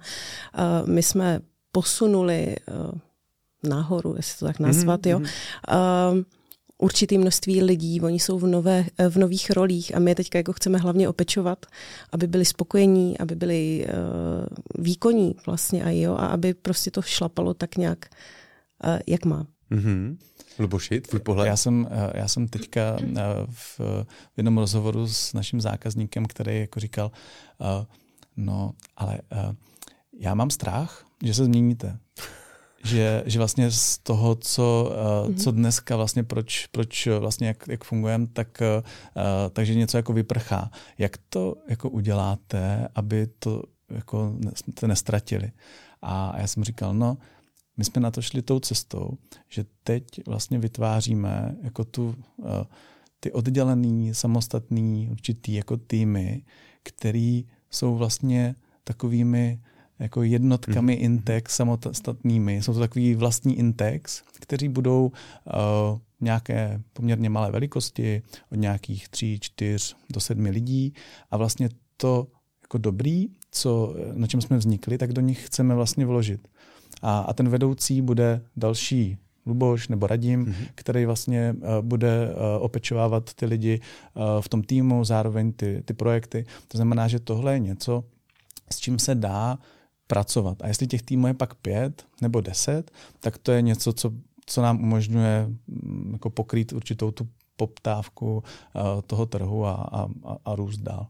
My 0.86 1.02
jsme 1.02 1.40
posunuli 1.72 2.56
nahoru, 3.64 4.14
jestli 4.16 4.38
to 4.38 4.44
tak 4.44 4.58
nazvat, 4.58 5.06
mm. 5.06 5.12
jo. 5.12 5.18
Mm 5.18 5.26
určitý 6.78 7.18
množství 7.18 7.62
lidí, 7.62 8.00
oni 8.00 8.20
jsou 8.20 8.38
v, 8.38 8.46
nové, 8.46 8.84
v 9.08 9.16
nových 9.16 9.50
rolích 9.50 9.94
a 9.94 9.98
my 9.98 10.10
je 10.10 10.14
teďka 10.14 10.38
jako 10.38 10.52
chceme 10.52 10.78
hlavně 10.78 11.08
opečovat, 11.08 11.66
aby 12.12 12.26
byli 12.26 12.44
spokojení, 12.44 13.18
aby 13.18 13.34
byli 13.34 13.86
uh, 13.86 14.84
výkonní 14.84 15.34
vlastně 15.46 15.84
a 15.84 15.90
jo, 15.90 16.14
a 16.14 16.26
aby 16.26 16.54
prostě 16.54 16.90
to 16.90 17.02
šlapalo 17.02 17.54
tak 17.54 17.76
nějak, 17.76 18.06
uh, 18.84 18.98
jak 19.06 19.24
má. 19.24 19.46
Mm-hmm. 19.70 20.16
Luboši, 20.58 21.00
tvůj 21.00 21.20
pohled? 21.20 21.46
Já 21.46 21.56
jsem, 21.56 21.88
eh, 21.90 22.18
já 22.18 22.28
jsem 22.28 22.48
teďka 22.48 22.96
v, 23.50 23.80
v 23.80 24.36
jednom 24.36 24.58
rozhovoru 24.58 25.06
s 25.08 25.32
naším 25.32 25.60
zákazníkem, 25.60 26.26
který 26.26 26.60
jako 26.60 26.80
říkal, 26.80 27.10
uh, 27.58 27.66
no, 28.36 28.72
ale 28.96 29.20
uh, 29.32 29.54
já 30.18 30.34
mám 30.34 30.50
strach, 30.50 31.06
že 31.22 31.34
se 31.34 31.44
změníte 31.44 31.98
že, 32.86 33.22
že 33.26 33.38
vlastně 33.38 33.70
z 33.70 33.98
toho, 33.98 34.34
co, 34.34 34.92
uh, 35.28 35.34
co 35.34 35.50
dneska 35.50 35.96
vlastně, 35.96 36.24
proč, 36.24 36.66
proč 36.66 37.08
vlastně 37.18 37.46
jak, 37.46 37.68
jak 37.68 37.84
fungujeme, 37.84 38.26
tak, 38.26 38.62
uh, 38.78 38.82
takže 39.52 39.74
něco 39.74 39.96
jako 39.96 40.12
vyprchá. 40.12 40.70
Jak 40.98 41.16
to 41.28 41.54
jako 41.68 41.90
uděláte, 41.90 42.88
aby 42.94 43.26
to 43.38 43.62
jako 43.90 44.36
jste 44.54 44.88
nestratili? 44.88 45.52
A 46.02 46.40
já 46.40 46.46
jsem 46.46 46.64
říkal, 46.64 46.94
no, 46.94 47.18
my 47.76 47.84
jsme 47.84 48.00
na 48.00 48.10
to 48.10 48.22
šli 48.22 48.42
tou 48.42 48.60
cestou, 48.60 49.18
že 49.48 49.64
teď 49.84 50.04
vlastně 50.26 50.58
vytváříme 50.58 51.56
jako 51.62 51.84
tu, 51.84 52.14
uh, 52.36 52.46
ty 53.20 53.32
oddělený, 53.32 54.14
samostatný 54.14 55.08
určitý 55.10 55.54
jako 55.54 55.76
týmy, 55.76 56.44
který 56.82 57.46
jsou 57.70 57.96
vlastně 57.96 58.54
takovými 58.84 59.60
jako 59.98 60.22
jednotkami 60.22 60.96
mm-hmm. 60.96 61.04
Intex 61.04 61.56
samostatnými. 61.56 62.62
Jsou 62.62 62.74
to 62.74 62.80
takový 62.80 63.14
vlastní 63.14 63.58
Intex, 63.58 64.22
kteří 64.40 64.68
budou 64.68 65.06
uh, 65.06 65.98
nějaké 66.20 66.80
poměrně 66.92 67.30
malé 67.30 67.50
velikosti, 67.50 68.22
od 68.52 68.56
nějakých 68.56 69.08
tří, 69.08 69.38
čtyř 69.40 69.96
do 70.10 70.20
sedmi 70.20 70.50
lidí 70.50 70.94
a 71.30 71.36
vlastně 71.36 71.68
to 71.96 72.26
jako 72.62 72.78
dobrý, 72.78 73.28
co, 73.50 73.94
na 74.14 74.26
čem 74.26 74.40
jsme 74.40 74.56
vznikli, 74.56 74.98
tak 74.98 75.12
do 75.12 75.20
nich 75.20 75.46
chceme 75.46 75.74
vlastně 75.74 76.06
vložit. 76.06 76.48
A, 77.02 77.18
a 77.18 77.32
ten 77.32 77.48
vedoucí 77.48 78.02
bude 78.02 78.42
další 78.56 79.16
Luboš 79.46 79.88
nebo 79.88 80.06
Radim, 80.06 80.46
mm-hmm. 80.46 80.66
který 80.74 81.06
vlastně 81.06 81.54
uh, 81.56 81.62
bude 81.80 82.30
uh, 82.30 82.64
opečovávat 82.64 83.34
ty 83.34 83.46
lidi 83.46 83.80
uh, 84.14 84.22
v 84.40 84.48
tom 84.48 84.62
týmu, 84.62 85.04
zároveň 85.04 85.52
ty, 85.52 85.82
ty 85.84 85.94
projekty. 85.94 86.44
To 86.68 86.78
znamená, 86.78 87.08
že 87.08 87.20
tohle 87.20 87.52
je 87.52 87.58
něco, 87.58 88.04
s 88.70 88.78
čím 88.78 88.98
se 88.98 89.14
dá 89.14 89.58
pracovat. 90.06 90.62
A 90.62 90.68
jestli 90.68 90.86
těch 90.86 91.02
týmů 91.02 91.26
je 91.26 91.34
pak 91.34 91.54
pět 91.54 92.06
nebo 92.20 92.40
deset, 92.40 92.90
tak 93.20 93.38
to 93.38 93.52
je 93.52 93.62
něco, 93.62 93.92
co, 93.92 94.12
co 94.46 94.62
nám 94.62 94.82
umožňuje 94.82 95.46
mm, 95.66 96.10
jako 96.12 96.30
pokrýt 96.30 96.72
určitou 96.72 97.10
tu 97.10 97.28
poptávku 97.56 98.36
uh, 98.36 98.42
toho 99.06 99.26
trhu 99.26 99.66
a, 99.66 99.72
a, 99.72 100.08
a 100.44 100.54
růst 100.54 100.78
dál. 100.78 101.06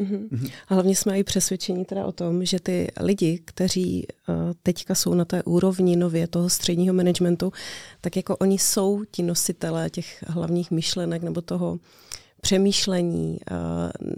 Mm-hmm. 0.00 0.50
A 0.68 0.74
hlavně 0.74 0.96
jsme 0.96 1.18
i 1.18 1.24
přesvědčení 1.24 1.84
teda 1.84 2.06
o 2.06 2.12
tom, 2.12 2.44
že 2.44 2.60
ty 2.60 2.88
lidi, 3.00 3.40
kteří 3.44 4.06
uh, 4.06 4.34
teďka 4.62 4.94
jsou 4.94 5.14
na 5.14 5.24
té 5.24 5.42
úrovni 5.42 5.96
nově 5.96 6.26
toho 6.26 6.50
středního 6.50 6.94
managementu, 6.94 7.52
tak 8.00 8.16
jako 8.16 8.36
oni 8.36 8.58
jsou 8.58 9.04
ti 9.10 9.22
nositelé 9.22 9.90
těch 9.90 10.24
hlavních 10.28 10.70
myšlenek 10.70 11.22
nebo 11.22 11.40
toho 11.40 11.78
přemýšlení. 12.42 13.38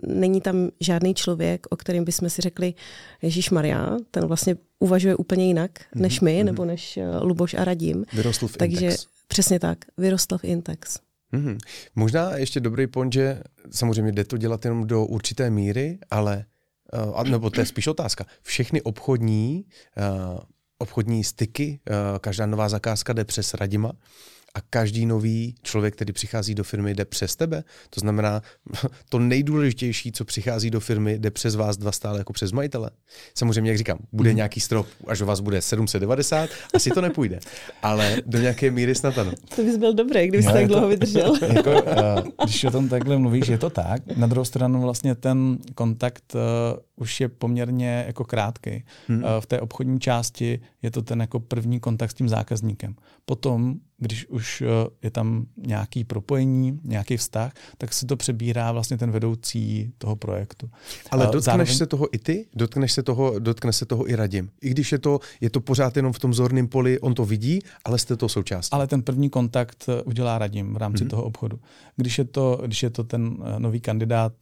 Není 0.07 0.41
tam 0.41 0.69
žádný 0.81 1.15
člověk, 1.15 1.67
o 1.71 1.77
kterém 1.77 2.05
bychom 2.05 2.31
si 2.31 2.43
řekli, 2.43 2.75
Ježíš 3.23 3.51
Maria, 3.51 3.97
ten 4.11 4.27
vlastně 4.27 4.57
uvažuje 4.79 5.17
úplně 5.17 5.47
jinak 5.47 5.71
mm-hmm. 5.71 6.01
než 6.01 6.21
my, 6.21 6.41
mm-hmm. 6.41 6.45
nebo 6.45 6.65
než 6.65 6.97
eh, 6.97 7.19
Luboš 7.19 7.55
a 7.55 7.65
Radim. 7.65 8.05
Vyrostl 8.13 8.49
v 8.49 8.57
Takže 8.57 8.87
Intex. 8.87 9.07
přesně 9.29 9.61
tak, 9.61 9.79
vyrostl 9.99 10.39
v 10.39 10.45
Intex. 10.45 10.99
Mm-hmm. 11.33 11.59
Možná 11.95 12.37
ještě 12.37 12.61
dobrý 12.61 12.87
point, 12.87 13.13
že 13.13 13.43
samozřejmě 13.71 14.13
jde 14.13 14.25
to 14.25 14.37
dělat 14.37 14.65
jenom 14.65 14.87
do 14.87 15.05
určité 15.05 15.51
míry, 15.51 15.99
ale, 16.11 16.45
uh, 17.17 17.25
nebo 17.25 17.51
to 17.51 17.61
je 17.61 17.67
spíš 17.67 17.87
otázka, 17.87 18.25
všechny 18.43 18.83
obchodní, 18.83 19.65
uh, 19.97 20.39
obchodní 20.79 21.25
styky, 21.25 21.81
každá 22.21 22.47
nová 22.47 22.69
zakázka 22.69 23.13
jde 23.13 23.25
přes 23.25 23.55
Radima, 23.55 23.93
a 24.55 24.61
každý 24.71 25.07
nový 25.07 25.55
člověk, 25.63 25.95
který 25.95 26.13
přichází 26.13 26.55
do 26.55 26.65
firmy, 26.65 26.95
jde 26.95 27.05
přes 27.05 27.37
tebe. 27.37 27.65
To 27.91 28.01
znamená, 28.01 28.43
to 29.09 29.19
nejdůležitější, 29.19 30.13
co 30.13 30.25
přichází 30.25 30.71
do 30.71 30.81
firmy, 30.81 31.19
jde 31.19 31.31
přes 31.31 31.55
vás 31.55 31.77
dva 31.77 31.93
stále 31.93 32.19
jako 32.19 32.33
přes 32.33 32.53
majitele. 32.53 32.91
Samozřejmě, 33.35 33.71
jak 33.71 33.79
říkám, 33.79 33.99
bude 34.13 34.31
mm. 34.31 34.37
nějaký 34.37 34.61
strop, 34.61 34.87
až 35.07 35.21
u 35.21 35.27
vás 35.27 35.41
bude 35.41 35.63
790, 35.63 36.51
asi 36.75 36.91
to 36.91 37.01
nepůjde. 37.01 37.41
Ale 37.83 38.17
do 38.27 38.39
nějaké 38.39 38.71
míry 38.71 38.95
snad 38.95 39.19
ano. 39.19 39.33
To 39.57 39.63
bys 39.63 39.77
byl 39.77 39.95
dobrý, 39.95 40.29
kdybys 40.29 40.47
tak 40.47 40.67
dlouho 40.67 40.89
vydržel. 40.89 41.35
jako, 41.55 41.83
uh, 41.83 42.45
když 42.45 42.65
o 42.65 42.71
tom 42.71 42.89
takhle 42.89 43.19
mluvíš, 43.19 43.49
je 43.49 43.59
to 43.59 43.71
tak. 43.71 44.17
Na 44.17 44.27
druhou 44.27 44.45
stranu 44.45 44.81
vlastně 44.81 45.15
ten 45.15 45.59
kontakt 45.75 46.35
uh, 46.35 46.41
už 46.97 47.21
je 47.21 47.29
poměrně 47.29 48.05
jako 48.07 48.25
krátký. 48.25 48.85
Hmm. 49.09 49.25
Uh, 49.25 49.31
v 49.41 49.47
té 49.47 49.61
obchodní 49.61 50.01
části 50.01 50.61
je 50.83 50.91
to 50.91 51.03
ten 51.03 51.21
jako 51.21 51.41
první 51.41 51.81
kontakt 51.81 52.11
s 52.11 52.15
tím 52.15 52.29
zákazníkem. 52.29 52.95
Potom 53.25 53.75
když 53.99 54.27
už 54.27 54.63
eh, 54.63 54.67
je 55.03 55.11
tam 55.11 55.47
nějaký 55.57 56.05
propojení, 56.05 56.81
nějaký 56.85 57.17
vztah, 57.17 57.53
tak 57.79 57.95
si 57.95 58.07
to 58.07 58.17
přebírá 58.17 58.73
vlastně 58.73 58.99
ten 58.99 59.11
vedoucí 59.11 59.93
toho 59.99 60.17
projektu. 60.17 60.71
Ale 61.11 61.25
dotkneš 61.25 61.45
Zároveň... 61.45 61.75
se 61.75 61.87
toho 61.87 62.15
i 62.15 62.19
ty? 62.19 62.47
Dotkneš 62.55 62.93
se 62.93 63.03
toho, 63.03 63.39
dotkne 63.39 63.73
se 63.73 63.87
toho 63.87 64.11
i 64.11 64.17
Radim? 64.17 64.51
I 64.63 64.71
když 64.71 64.93
je 64.93 64.99
to, 64.99 65.21
je 65.41 65.51
to 65.51 65.61
pořád 65.61 65.97
jenom 65.97 66.13
v 66.13 66.19
tom 66.19 66.35
zorném 66.35 66.69
poli, 66.69 67.01
on 67.01 67.15
to 67.15 67.25
vidí, 67.25 67.59
ale 67.85 67.99
jste 67.99 68.17
to 68.17 68.29
součástí. 68.29 68.73
Ale 68.73 68.87
ten 68.87 69.03
první 69.03 69.31
kontakt 69.31 69.85
eh, 69.89 70.03
udělá 70.03 70.39
Radim 70.39 70.75
v 70.75 70.77
rámci 70.77 71.05
mm-hmm. 71.05 71.09
toho 71.09 71.23
obchodu. 71.25 71.61
Když 71.97 72.19
je, 72.19 72.25
to, 72.25 72.61
když 72.67 72.83
je 72.83 72.91
to 72.91 73.05
ten 73.05 73.37
eh, 73.45 73.61
nový 73.61 73.81
kandidát 73.81 74.33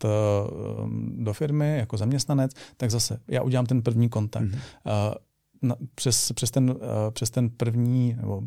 do 1.18 1.32
firmy 1.32 1.78
jako 1.78 1.96
zaměstnanec, 1.96 2.52
tak 2.76 2.90
zase 2.90 3.20
já 3.28 3.42
udělám 3.42 3.66
ten 3.66 3.82
první 3.82 4.08
kontakt. 4.08 4.44
Mm-hmm. 4.44 5.14
Na, 5.62 5.76
přes, 5.94 6.32
přes, 6.32 6.50
ten, 6.50 6.74
přes 7.10 7.30
ten 7.30 7.50
první, 7.50 8.16
nebo 8.20 8.42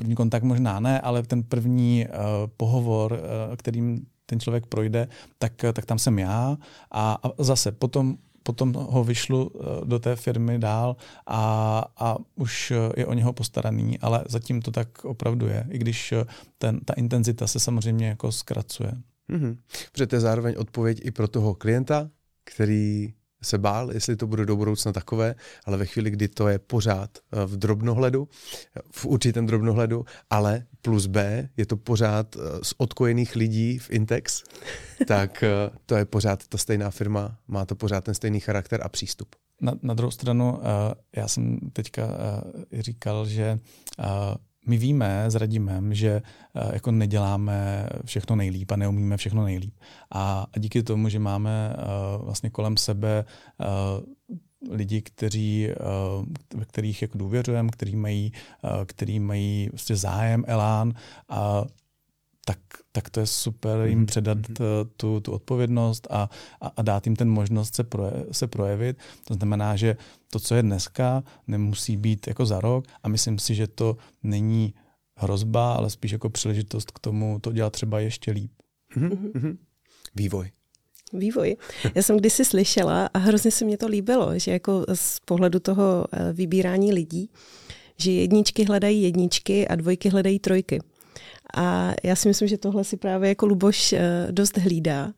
první 0.00 0.14
kontakt 0.14 0.42
možná 0.42 0.80
ne, 0.80 1.00
ale 1.00 1.22
ten 1.22 1.42
první 1.42 2.06
uh, 2.06 2.14
pohovor, 2.56 3.12
uh, 3.12 3.56
kterým 3.56 4.06
ten 4.26 4.40
člověk 4.40 4.66
projde, 4.66 5.08
tak, 5.38 5.52
tak 5.72 5.86
tam 5.86 5.98
jsem 5.98 6.18
já 6.18 6.56
a, 6.90 7.18
a 7.22 7.42
zase 7.42 7.72
potom 7.72 8.16
potom 8.42 8.72
ho 8.72 9.04
vyšlu 9.04 9.52
do 9.84 9.98
té 9.98 10.16
firmy 10.16 10.58
dál 10.58 10.96
a, 11.26 11.84
a 11.96 12.16
už 12.34 12.72
je 12.96 13.06
o 13.06 13.14
něho 13.14 13.32
postaraný, 13.32 13.98
ale 13.98 14.24
zatím 14.28 14.62
to 14.62 14.70
tak 14.70 15.04
opravdu 15.04 15.46
je, 15.46 15.66
i 15.70 15.78
když 15.78 16.14
ten, 16.58 16.80
ta 16.80 16.94
intenzita 16.94 17.46
se 17.46 17.60
samozřejmě 17.60 18.06
jako 18.08 18.32
zkracuje. 18.32 18.92
Mm-hmm. 19.30 19.56
Protože 19.92 20.06
to 20.06 20.16
je 20.16 20.20
zároveň 20.20 20.54
odpověď 20.58 21.00
i 21.02 21.10
pro 21.10 21.28
toho 21.28 21.54
klienta, 21.54 22.10
který 22.44 23.12
se 23.42 23.58
bál, 23.58 23.92
jestli 23.92 24.16
to 24.16 24.26
bude 24.26 24.46
do 24.46 24.56
budoucna 24.56 24.92
takové, 24.92 25.34
ale 25.64 25.76
ve 25.76 25.86
chvíli, 25.86 26.10
kdy 26.10 26.28
to 26.28 26.48
je 26.48 26.58
pořád 26.58 27.18
eh, 27.18 27.46
v 27.46 27.56
drobnohledu, 27.56 28.28
v 28.90 29.06
určitém 29.06 29.46
drobnohledu, 29.46 30.04
ale 30.30 30.66
plus 30.82 31.06
B, 31.06 31.48
je 31.56 31.66
to 31.66 31.76
pořád 31.76 32.36
eh, 32.36 32.40
z 32.62 32.74
odkojených 32.76 33.36
lidí 33.36 33.78
v 33.78 33.90
Intex, 33.90 34.42
tak 35.06 35.42
eh, 35.42 35.70
to 35.86 35.96
je 35.96 36.04
pořád 36.04 36.46
ta 36.48 36.58
stejná 36.58 36.90
firma, 36.90 37.38
má 37.48 37.64
to 37.64 37.74
pořád 37.74 38.04
ten 38.04 38.14
stejný 38.14 38.40
charakter 38.40 38.80
a 38.82 38.88
přístup. 38.88 39.28
Na, 39.62 39.72
na 39.82 39.94
druhou 39.94 40.10
stranu, 40.10 40.60
já 41.16 41.28
jsem 41.28 41.58
teďka 41.72 42.08
říkal, 42.72 43.26
že 43.26 43.58
my 44.66 44.76
víme 44.76 45.24
s 45.30 45.34
Radimem, 45.34 45.94
že 45.94 46.22
uh, 46.54 46.72
jako 46.72 46.90
neděláme 46.90 47.88
všechno 48.04 48.36
nejlíp 48.36 48.70
a 48.70 48.76
neumíme 48.76 49.16
všechno 49.16 49.44
nejlíp. 49.44 49.74
A, 50.14 50.46
díky 50.58 50.82
tomu, 50.82 51.08
že 51.08 51.18
máme 51.18 51.76
uh, 51.76 52.24
vlastně 52.24 52.50
kolem 52.50 52.76
sebe 52.76 53.24
uh, 53.58 54.04
lidi, 54.70 55.02
kteří, 55.02 55.68
ve 56.54 56.64
kterých 56.64 57.02
jako 57.02 57.18
důvěřujeme, 57.18 57.68
který 57.72 57.96
mají, 57.96 58.32
který 58.86 59.20
mají 59.20 59.68
prostě 59.68 59.96
zájem, 59.96 60.44
elán 60.46 60.92
a 61.28 61.64
tak, 62.44 62.58
tak 62.92 63.10
to 63.10 63.20
je 63.20 63.26
super 63.26 63.80
jim 63.84 63.98
mhm. 63.98 64.06
předat 64.06 64.38
mhm. 64.38 64.56
tu, 64.96 65.20
tu 65.20 65.32
odpovědnost 65.32 66.06
a, 66.10 66.30
a, 66.60 66.72
a 66.76 66.82
dát 66.82 67.06
jim 67.06 67.16
ten 67.16 67.30
možnost 67.30 67.74
se, 67.74 67.84
proje, 67.84 68.12
se 68.32 68.46
projevit. 68.46 68.98
To 69.24 69.34
znamená, 69.34 69.76
že 69.76 69.96
to, 70.30 70.40
co 70.40 70.54
je 70.54 70.62
dneska, 70.62 71.22
nemusí 71.46 71.96
být 71.96 72.26
jako 72.26 72.46
za 72.46 72.60
rok 72.60 72.84
a 73.02 73.08
myslím 73.08 73.38
si, 73.38 73.54
že 73.54 73.66
to 73.66 73.96
není 74.22 74.74
hrozba, 75.16 75.74
ale 75.74 75.90
spíš 75.90 76.12
jako 76.12 76.30
příležitost 76.30 76.90
k 76.90 76.98
tomu 76.98 77.38
to 77.40 77.52
dělat 77.52 77.72
třeba 77.72 78.00
ještě 78.00 78.30
líp. 78.30 78.52
Mm-hmm. 78.96 79.56
Vývoj. 80.14 80.50
Vývoj. 81.12 81.56
Já 81.94 82.02
jsem 82.02 82.16
kdysi 82.16 82.44
slyšela 82.44 83.06
a 83.06 83.18
hrozně 83.18 83.50
se 83.50 83.64
mě 83.64 83.78
to 83.78 83.88
líbilo, 83.88 84.38
že 84.38 84.50
jako 84.50 84.84
z 84.94 85.20
pohledu 85.20 85.60
toho 85.60 86.06
eh, 86.12 86.32
vybírání 86.32 86.92
lidí, 86.92 87.30
že 87.96 88.12
jedničky 88.12 88.64
hledají 88.64 89.02
jedničky 89.02 89.68
a 89.68 89.74
dvojky 89.76 90.08
hledají 90.08 90.38
trojky. 90.38 90.80
A 91.56 91.92
já 92.02 92.16
si 92.16 92.28
myslím, 92.28 92.48
že 92.48 92.58
tohle 92.58 92.84
si 92.84 92.96
právě 92.96 93.28
jako 93.28 93.46
Luboš 93.46 93.92
eh, 93.92 94.26
dost 94.30 94.56
hlídá 94.56 95.12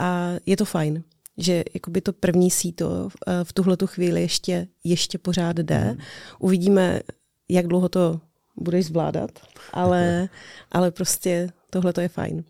a 0.00 0.32
je 0.46 0.56
to 0.56 0.64
fajn 0.64 1.02
že 1.38 1.64
jakoby 1.74 2.00
to 2.00 2.12
první 2.12 2.50
síto 2.50 3.08
eh, 3.08 3.44
v 3.44 3.52
tuhle 3.52 3.76
chvíli 3.86 4.20
ještě, 4.20 4.68
ještě 4.84 5.18
pořád 5.18 5.56
jde. 5.56 5.84
Mm. 5.84 5.98
Uvidíme, 6.38 7.00
jak 7.48 7.66
dlouho 7.66 7.88
to 7.88 8.20
budeš 8.56 8.86
zvládat, 8.86 9.30
ale, 9.72 10.28
ale 10.72 10.90
prostě 10.90 11.48
tohle 11.70 11.92
to 11.92 12.00
je 12.00 12.08
fajn. 12.08 12.44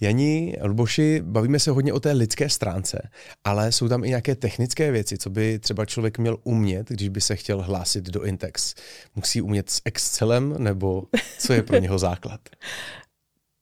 Janí, 0.00 0.54
Luboši, 0.62 1.20
bavíme 1.24 1.58
se 1.58 1.70
hodně 1.70 1.92
o 1.92 2.00
té 2.00 2.12
lidské 2.12 2.48
stránce, 2.48 3.08
ale 3.44 3.72
jsou 3.72 3.88
tam 3.88 4.04
i 4.04 4.08
nějaké 4.08 4.34
technické 4.34 4.92
věci, 4.92 5.18
co 5.18 5.30
by 5.30 5.58
třeba 5.58 5.84
člověk 5.84 6.18
měl 6.18 6.38
umět, 6.44 6.88
když 6.88 7.08
by 7.08 7.20
se 7.20 7.36
chtěl 7.36 7.62
hlásit 7.62 8.04
do 8.04 8.24
Intex. 8.24 8.74
Musí 9.16 9.42
umět 9.42 9.70
s 9.70 9.80
Excelem, 9.84 10.54
nebo 10.58 11.02
co 11.38 11.52
je 11.52 11.62
pro 11.62 11.78
něho 11.78 11.98
základ? 11.98 12.40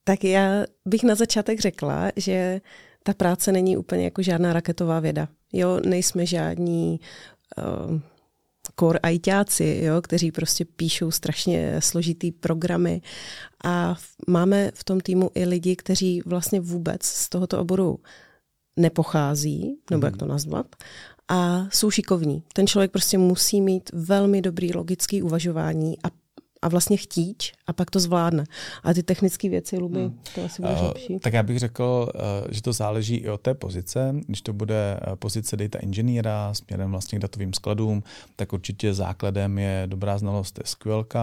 tak 0.04 0.24
já 0.24 0.64
bych 0.86 1.02
na 1.02 1.14
začátek 1.14 1.60
řekla, 1.60 2.10
že 2.16 2.60
ta 3.02 3.14
práce 3.14 3.52
není 3.52 3.76
úplně 3.76 4.04
jako 4.04 4.22
žádná 4.22 4.52
raketová 4.52 5.00
věda. 5.00 5.28
Jo, 5.52 5.80
nejsme 5.80 6.26
žádní 6.26 7.00
uh, 7.58 8.00
core 8.80 8.98
ajťáci, 8.98 9.80
jo, 9.84 10.02
kteří 10.02 10.32
prostě 10.32 10.64
píšou 10.64 11.10
strašně 11.10 11.76
složitý 11.78 12.32
programy 12.32 13.00
a 13.64 13.96
máme 14.26 14.70
v 14.74 14.84
tom 14.84 15.00
týmu 15.00 15.30
i 15.34 15.44
lidi, 15.44 15.76
kteří 15.76 16.22
vlastně 16.26 16.60
vůbec 16.60 17.02
z 17.02 17.28
tohoto 17.28 17.60
oboru 17.60 17.98
nepochází, 18.76 19.78
nebo 19.90 20.06
jak 20.06 20.16
to 20.16 20.24
mhm. 20.24 20.32
nazvat, 20.32 20.66
a 21.28 21.66
jsou 21.72 21.90
šikovní. 21.90 22.42
Ten 22.52 22.66
člověk 22.66 22.90
prostě 22.90 23.18
musí 23.18 23.60
mít 23.60 23.90
velmi 23.92 24.42
dobrý 24.42 24.74
logický 24.74 25.22
uvažování 25.22 25.98
a 26.04 26.08
a 26.62 26.68
vlastně 26.68 26.96
chtíč 26.96 27.52
a 27.66 27.72
pak 27.72 27.90
to 27.90 28.00
zvládne. 28.00 28.44
A 28.82 28.94
ty 28.94 29.02
technické 29.02 29.48
věci, 29.48 29.78
Luby, 29.78 30.00
hmm. 30.00 30.18
to 30.34 30.44
asi 30.44 30.62
bude 30.62 30.74
uh, 30.74 30.86
lepší. 30.86 31.18
Tak 31.18 31.32
já 31.32 31.42
bych 31.42 31.58
řekl, 31.58 32.12
uh, 32.14 32.20
že 32.50 32.62
to 32.62 32.72
záleží 32.72 33.16
i 33.16 33.28
od 33.28 33.40
té 33.40 33.54
pozice. 33.54 34.14
Když 34.26 34.42
to 34.42 34.52
bude 34.52 35.00
uh, 35.06 35.16
pozice 35.16 35.56
data 35.56 35.78
inženýra 35.78 36.54
směrem 36.54 36.90
vlastně 36.90 37.18
k 37.18 37.22
datovým 37.22 37.52
skladům, 37.52 38.02
tak 38.36 38.52
určitě 38.52 38.94
základem 38.94 39.58
je 39.58 39.82
dobrá 39.86 40.18
znalost 40.18 40.58
SQL 40.64 41.06
uh, 41.14 41.20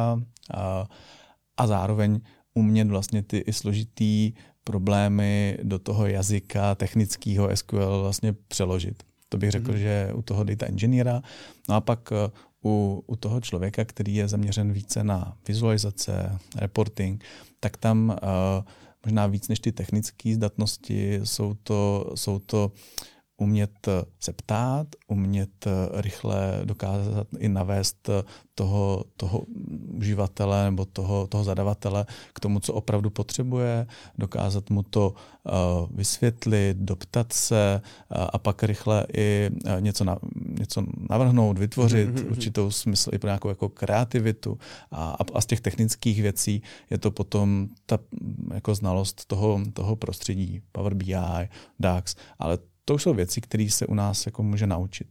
a 1.58 1.68
zároveň 1.68 2.20
umět 2.54 2.88
vlastně 2.88 3.24
ty 3.24 3.38
i 3.38 3.54
složitý 3.54 4.34
problémy 4.64 5.58
do 5.64 5.80
toho 5.80 6.08
jazyka 6.08 6.76
technického 6.76 7.58
SQL 7.58 8.00
vlastně 8.02 8.34
přeložit. 8.48 9.04
To 9.30 9.38
bych 9.38 9.52
řekl, 9.52 9.72
mm. 9.72 9.78
že 9.78 10.12
u 10.16 10.22
toho 10.22 10.44
data 10.44 10.66
inženýra. 10.66 11.22
No 11.70 11.76
a 11.76 11.82
pak 11.82 12.14
u, 12.66 13.04
u 13.08 13.16
toho 13.16 13.42
člověka, 13.42 13.86
který 13.86 14.16
je 14.16 14.28
zaměřen 14.28 14.74
více 14.74 15.04
na 15.04 15.38
vizualizace, 15.48 16.40
reporting, 16.56 17.24
tak 17.60 17.78
tam 17.78 18.10
uh, 18.10 18.64
možná 19.06 19.28
víc 19.28 19.48
než 19.48 19.60
ty 19.60 19.72
technické 19.72 20.36
zdatnosti 20.36 21.20
jsou 21.24 21.54
to, 21.54 22.12
jsou 22.16 22.40
to 22.40 22.72
umět 23.38 23.88
se 24.20 24.34
ptát, 24.34 24.88
umět 25.08 25.68
rychle 25.94 26.62
dokázat 26.66 27.28
i 27.40 27.50
navést 27.50 28.10
toho, 28.56 29.04
toho 29.18 29.46
uživatele 29.94 30.66
nebo 30.66 30.86
toho, 30.86 31.28
toho 31.28 31.44
zadavatele 31.44 32.06
k 32.34 32.40
tomu, 32.40 32.60
co 32.60 32.74
opravdu 32.74 33.10
potřebuje, 33.10 33.88
dokázat 34.18 34.70
mu 34.70 34.84
to 34.84 35.14
uh, 35.14 35.52
vysvětlit, 35.92 36.78
doptat 36.78 37.34
se 37.34 37.82
uh, 37.82 38.28
a 38.34 38.38
pak 38.38 38.64
rychle 38.64 39.06
i 39.14 39.50
uh, 39.66 39.82
něco, 39.82 40.04
na, 40.04 40.18
něco 40.60 40.84
navrhnout, 41.10 41.58
vytvořit 41.58 42.10
mm-hmm. 42.10 42.32
určitou 42.32 42.72
smysl 42.72 43.10
i 43.14 43.20
pro 43.20 43.28
nějakou 43.28 43.50
jako 43.50 43.70
kreativitu 43.70 44.58
a, 44.92 45.18
a 45.34 45.42
z 45.42 45.46
těch 45.46 45.62
technických 45.62 46.22
věcí 46.22 46.62
je 46.90 46.98
to 46.98 47.12
potom 47.12 47.68
ta 47.86 48.00
jako 48.54 48.76
znalost 48.76 49.26
toho, 49.26 49.62
toho 49.74 49.96
prostředí, 49.96 50.62
Power 50.72 50.94
BI, 50.94 51.50
DAX, 51.80 52.16
ale 52.40 52.58
to 52.86 52.96
už 52.96 53.04
jsou 53.04 53.14
věci, 53.14 53.42
které 53.42 53.70
se 53.70 53.86
u 53.86 53.94
nás 53.94 54.26
jako 54.26 54.44
může 54.44 54.68
naučit. 54.68 55.08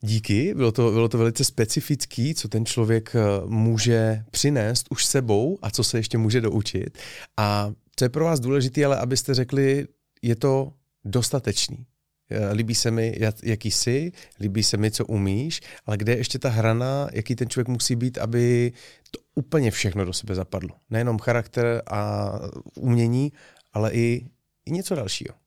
Díky, 0.00 0.54
bylo 0.54 0.72
to, 0.72 0.90
bylo 0.90 1.08
to 1.08 1.18
velice 1.18 1.44
specifický, 1.44 2.34
co 2.34 2.48
ten 2.48 2.66
člověk 2.66 3.14
eh, 3.14 3.20
může 3.46 4.24
přinést 4.30 4.86
už 4.90 5.04
sebou 5.04 5.58
a 5.62 5.70
co 5.70 5.84
se 5.84 5.98
ještě 5.98 6.18
může 6.18 6.40
doučit. 6.40 6.98
A 7.36 7.72
co 7.96 8.04
je 8.04 8.08
pro 8.08 8.24
vás 8.24 8.40
důležité, 8.40 8.84
ale 8.84 8.98
abyste 8.98 9.34
řekli, 9.34 9.86
je 10.22 10.36
to 10.36 10.72
dostatečný. 11.04 11.86
Eh, 12.30 12.52
líbí 12.52 12.74
se 12.74 12.90
mi, 12.90 13.16
jaký 13.42 13.70
jsi, 13.70 14.12
líbí 14.40 14.62
se 14.62 14.76
mi, 14.76 14.90
co 14.90 15.06
umíš, 15.06 15.60
ale 15.86 15.96
kde 15.96 16.12
je 16.12 16.18
ještě 16.18 16.38
ta 16.38 16.48
hrana, 16.48 17.08
jaký 17.12 17.34
ten 17.34 17.48
člověk 17.48 17.68
musí 17.68 17.96
být, 17.96 18.18
aby 18.18 18.72
to 19.10 19.18
úplně 19.34 19.70
všechno 19.70 20.04
do 20.04 20.12
sebe 20.12 20.34
zapadlo. 20.34 20.70
Nejenom 20.90 21.18
charakter 21.18 21.82
a 21.86 22.32
umění, 22.76 23.32
ale 23.72 23.92
i, 23.92 24.26
i 24.66 24.70
něco 24.70 24.94
dalšího 24.94 25.43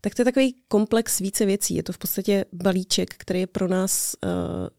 tak 0.00 0.14
to 0.14 0.20
je 0.22 0.24
takový 0.24 0.56
komplex 0.68 1.18
více 1.18 1.46
věcí. 1.46 1.74
Je 1.74 1.82
to 1.82 1.92
v 1.92 1.98
podstatě 1.98 2.44
balíček, 2.52 3.14
který 3.18 3.40
je 3.40 3.46
pro 3.46 3.68
nás 3.68 4.16
uh, 4.24 4.30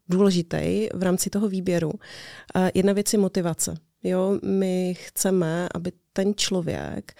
důležitý 0.08 0.88
v 0.94 1.02
rámci 1.02 1.30
toho 1.30 1.48
výběru. 1.48 1.90
Uh, 1.90 2.68
jedna 2.74 2.92
věc 2.92 3.12
je 3.12 3.18
motivace. 3.18 3.74
Jo, 4.02 4.38
my 4.44 4.94
chceme, 4.94 5.68
aby 5.74 5.92
ten 6.12 6.34
člověk 6.34 7.14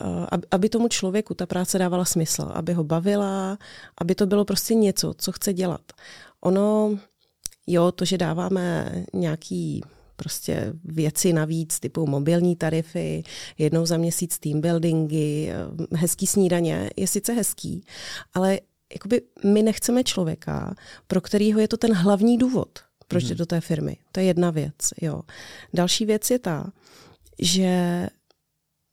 uh, 0.00 0.26
aby 0.50 0.68
tomu 0.68 0.88
člověku 0.88 1.34
ta 1.34 1.46
práce 1.46 1.78
dávala 1.78 2.04
smysl, 2.04 2.50
aby 2.54 2.72
ho 2.72 2.84
bavila, 2.84 3.58
aby 3.98 4.14
to 4.14 4.26
bylo 4.26 4.44
prostě 4.44 4.74
něco, 4.74 5.14
co 5.18 5.32
chce 5.32 5.52
dělat. 5.52 5.92
Ono, 6.40 6.98
jo, 7.66 7.92
to, 7.92 8.04
že 8.04 8.18
dáváme 8.18 8.92
nějaký 9.12 9.82
prostě 10.20 10.72
věci 10.84 11.32
navíc, 11.32 11.80
typu 11.80 12.06
mobilní 12.06 12.56
tarify, 12.56 13.22
jednou 13.58 13.86
za 13.86 13.96
měsíc 13.96 14.38
team 14.38 14.60
buildingy, 14.60 15.48
eh, 15.50 15.96
hezký 15.96 16.26
snídaně, 16.26 16.90
je 16.96 17.06
sice 17.06 17.32
hezký, 17.32 17.84
ale 18.34 18.60
jakoby 18.92 19.22
my 19.44 19.62
nechceme 19.62 20.04
člověka, 20.04 20.74
pro 21.06 21.20
kterýho 21.20 21.60
je 21.60 21.68
to 21.68 21.76
ten 21.76 21.94
hlavní 21.94 22.38
důvod, 22.38 22.78
proč 23.08 23.22
jde 23.24 23.28
hmm. 23.28 23.38
do 23.38 23.46
té 23.46 23.60
firmy. 23.60 23.96
To 24.12 24.20
je 24.20 24.26
jedna 24.26 24.50
věc. 24.50 24.74
Jo. 25.02 25.22
Další 25.74 26.06
věc 26.06 26.30
je 26.30 26.38
ta, 26.38 26.72
že 27.38 28.06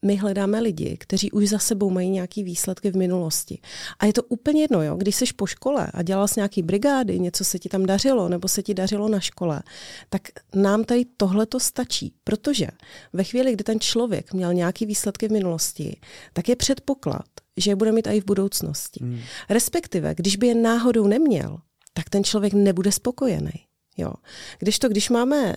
my 0.05 0.15
hledáme 0.15 0.59
lidi, 0.59 0.97
kteří 0.99 1.31
už 1.31 1.49
za 1.49 1.59
sebou 1.59 1.89
mají 1.89 2.09
nějaké 2.09 2.43
výsledky 2.43 2.91
v 2.91 2.95
minulosti. 2.95 3.59
A 3.99 4.05
je 4.05 4.13
to 4.13 4.23
úplně 4.23 4.61
jedno, 4.61 4.83
jo? 4.83 4.95
když 4.95 5.15
jsi 5.15 5.25
po 5.35 5.45
škole 5.45 5.87
a 5.93 6.03
dělal 6.03 6.27
jsi 6.27 6.39
nějaký 6.39 6.61
brigády, 6.61 7.19
něco 7.19 7.43
se 7.43 7.59
ti 7.59 7.69
tam 7.69 7.85
dařilo, 7.85 8.29
nebo 8.29 8.47
se 8.47 8.63
ti 8.63 8.73
dařilo 8.73 9.09
na 9.09 9.19
škole, 9.19 9.63
tak 10.09 10.21
nám 10.55 10.83
tady 10.83 11.05
tohle 11.17 11.45
to 11.45 11.59
stačí, 11.59 12.13
protože 12.23 12.67
ve 13.13 13.23
chvíli, 13.23 13.53
kdy 13.53 13.63
ten 13.63 13.79
člověk 13.79 14.33
měl 14.33 14.53
nějaké 14.53 14.85
výsledky 14.85 15.27
v 15.27 15.31
minulosti, 15.31 15.99
tak 16.33 16.49
je 16.49 16.55
předpoklad, 16.55 17.25
že 17.57 17.71
je 17.71 17.75
bude 17.75 17.91
mít 17.91 18.07
i 18.07 18.21
v 18.21 18.25
budoucnosti. 18.25 18.99
Hmm. 19.03 19.19
Respektive, 19.49 20.15
když 20.15 20.35
by 20.35 20.47
je 20.47 20.55
náhodou 20.55 21.07
neměl, 21.07 21.57
tak 21.93 22.09
ten 22.09 22.23
člověk 22.23 22.53
nebude 22.53 22.91
spokojený. 22.91 23.67
Jo. 23.97 24.13
Když 24.59 24.79
to, 24.79 24.89
když 24.89 25.09
máme 25.09 25.55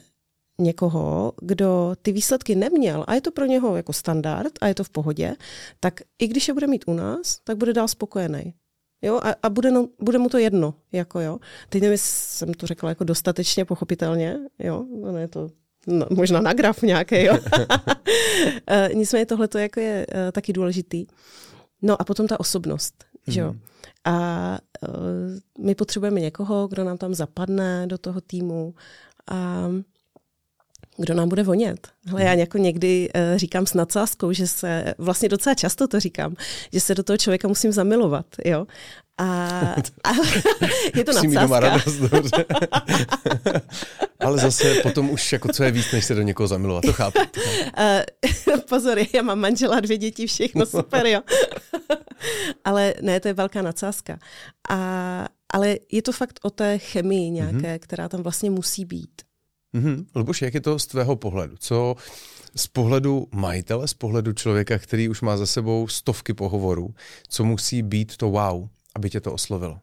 někoho, 0.61 1.33
kdo 1.43 1.95
ty 2.03 2.13
výsledky 2.13 2.55
neměl 2.55 3.05
a 3.07 3.15
je 3.15 3.21
to 3.21 3.31
pro 3.31 3.45
něho 3.45 3.77
jako 3.77 3.93
standard 3.93 4.53
a 4.61 4.67
je 4.67 4.75
to 4.75 4.85
v 4.85 4.91
pohodě, 4.91 5.35
tak 5.81 6.01
i 6.19 6.27
když 6.27 6.49
je 6.49 6.55
bude 6.55 6.67
mít 6.67 6.85
u 6.87 6.95
nás, 6.95 7.39
tak 7.45 7.57
bude 7.57 7.73
dál 7.73 7.89
spokojený. 7.89 8.55
Jo, 9.03 9.21
a, 9.23 9.35
a 9.43 9.49
bude, 9.51 9.71
no, 9.71 9.89
bude 9.99 10.19
mu 10.19 10.29
to 10.29 10.39
jedno. 10.39 10.75
Jako 10.93 11.21
jo. 11.21 11.39
Teď 11.69 11.83
nevím, 11.83 11.99
jsem 12.01 12.55
to 12.55 12.67
řekla 12.67 12.89
jako 12.89 13.05
dostatečně 13.05 13.65
pochopitelně. 13.65 14.39
Jo, 14.59 14.85
no, 15.01 15.17
je 15.17 15.29
to 15.29 15.51
no, 15.87 16.07
možná 16.11 16.41
na 16.41 16.53
graf 16.53 16.83
nějaký. 16.83 17.25
Jo. 17.25 17.39
E, 18.67 18.91
nicméně 18.95 19.27
tohle 19.27 19.49
jako 19.59 19.81
je 19.81 20.07
uh, 20.07 20.15
taky 20.33 20.53
důležitý. 20.53 21.07
No 21.83 22.01
a 22.01 22.05
potom 22.05 22.27
ta 22.27 22.41
osobnost. 22.41 23.05
Mm. 23.27 23.33
Že 23.33 23.41
jo. 23.41 23.47
Mhm. 23.47 23.61
A 24.05 24.59
uh, 24.89 25.65
my 25.65 25.75
potřebujeme 25.75 26.21
někoho, 26.21 26.69
kdo 26.69 26.85
nám 26.85 26.99
tam 26.99 27.15
zapadne 27.15 27.87
do 27.87 27.99
toho 27.99 28.21
týmu. 28.21 28.75
A 29.31 29.69
kdo 31.01 31.15
nám 31.15 31.29
bude 31.29 31.43
vonět. 31.43 31.89
Hele, 32.07 32.23
já 32.23 32.33
jako 32.33 32.59
někdy 32.59 33.09
uh, 33.15 33.39
říkám 33.39 33.67
s 33.67 33.75
nadsázkou, 33.75 34.33
že 34.33 34.47
se, 34.47 34.95
vlastně 34.99 35.29
docela 35.29 35.55
často 35.55 35.89
to 35.89 36.01
říkám, 36.01 36.35
že 36.73 36.81
se 36.81 36.95
do 36.95 37.03
toho 37.03 37.17
člověka 37.17 37.49
musím 37.49 37.73
zamilovat, 37.73 38.27
jo. 38.45 38.67
A, 39.19 39.25
a 40.05 40.11
je 40.95 41.05
to 41.05 41.13
nadsázka. 41.13 41.61
radost, 41.61 41.97
dobře. 41.97 42.45
Ale 44.21 44.39
zase 44.39 44.75
potom 44.83 45.11
už 45.11 45.33
jako 45.33 45.49
co 45.53 45.65
je 45.65 45.71
víc, 45.71 45.93
než 45.93 46.05
se 46.05 46.15
do 46.15 46.23
někoho 46.23 46.47
zamilovat, 46.47 46.85
to 46.85 46.93
chápu. 46.93 47.19
To 47.31 47.41
chápu. 47.41 48.01
Uh, 48.53 48.61
pozor, 48.61 48.99
já 49.15 49.23
mám 49.23 49.39
manžela, 49.39 49.81
dvě 49.81 49.99
děti, 49.99 50.27
všechno 50.27 50.67
super, 50.67 51.07
jo. 51.07 51.21
ale 52.65 52.95
ne, 53.03 53.21
to 53.21 53.29
je 53.29 53.35
velká 53.35 53.63
nadsázka. 53.63 54.19
A, 54.69 55.29
ale 55.53 55.77
je 55.93 56.03
to 56.03 56.13
fakt 56.13 56.41
o 56.43 56.51
té 56.51 56.79
chemii 56.79 57.31
nějaké, 57.31 57.57
mm-hmm. 57.57 57.79
která 57.79 58.09
tam 58.09 58.23
vlastně 58.23 58.51
musí 58.51 58.85
být. 58.85 59.30
Mhm. 59.73 60.07
Luboš, 60.15 60.43
jak 60.43 60.55
je 60.55 60.61
to 60.61 60.79
z 60.79 60.87
tvého 60.87 61.17
pohledu? 61.17 61.57
Co 61.59 61.97
z 62.57 62.67
pohledu 62.67 63.29
majitele, 63.33 63.89
z 63.89 63.95
pohledu 63.95 64.33
člověka, 64.33 64.79
který 64.79 65.09
už 65.09 65.21
má 65.21 65.37
za 65.37 65.47
sebou 65.47 65.89
stovky 65.89 66.35
pohovorů, 66.35 66.95
co 67.29 67.45
musí 67.45 67.83
být 67.83 68.17
to 68.17 68.31
wow, 68.31 68.69
aby 68.95 69.11
tě 69.11 69.21
to 69.21 69.33
oslovilo? 69.33 69.79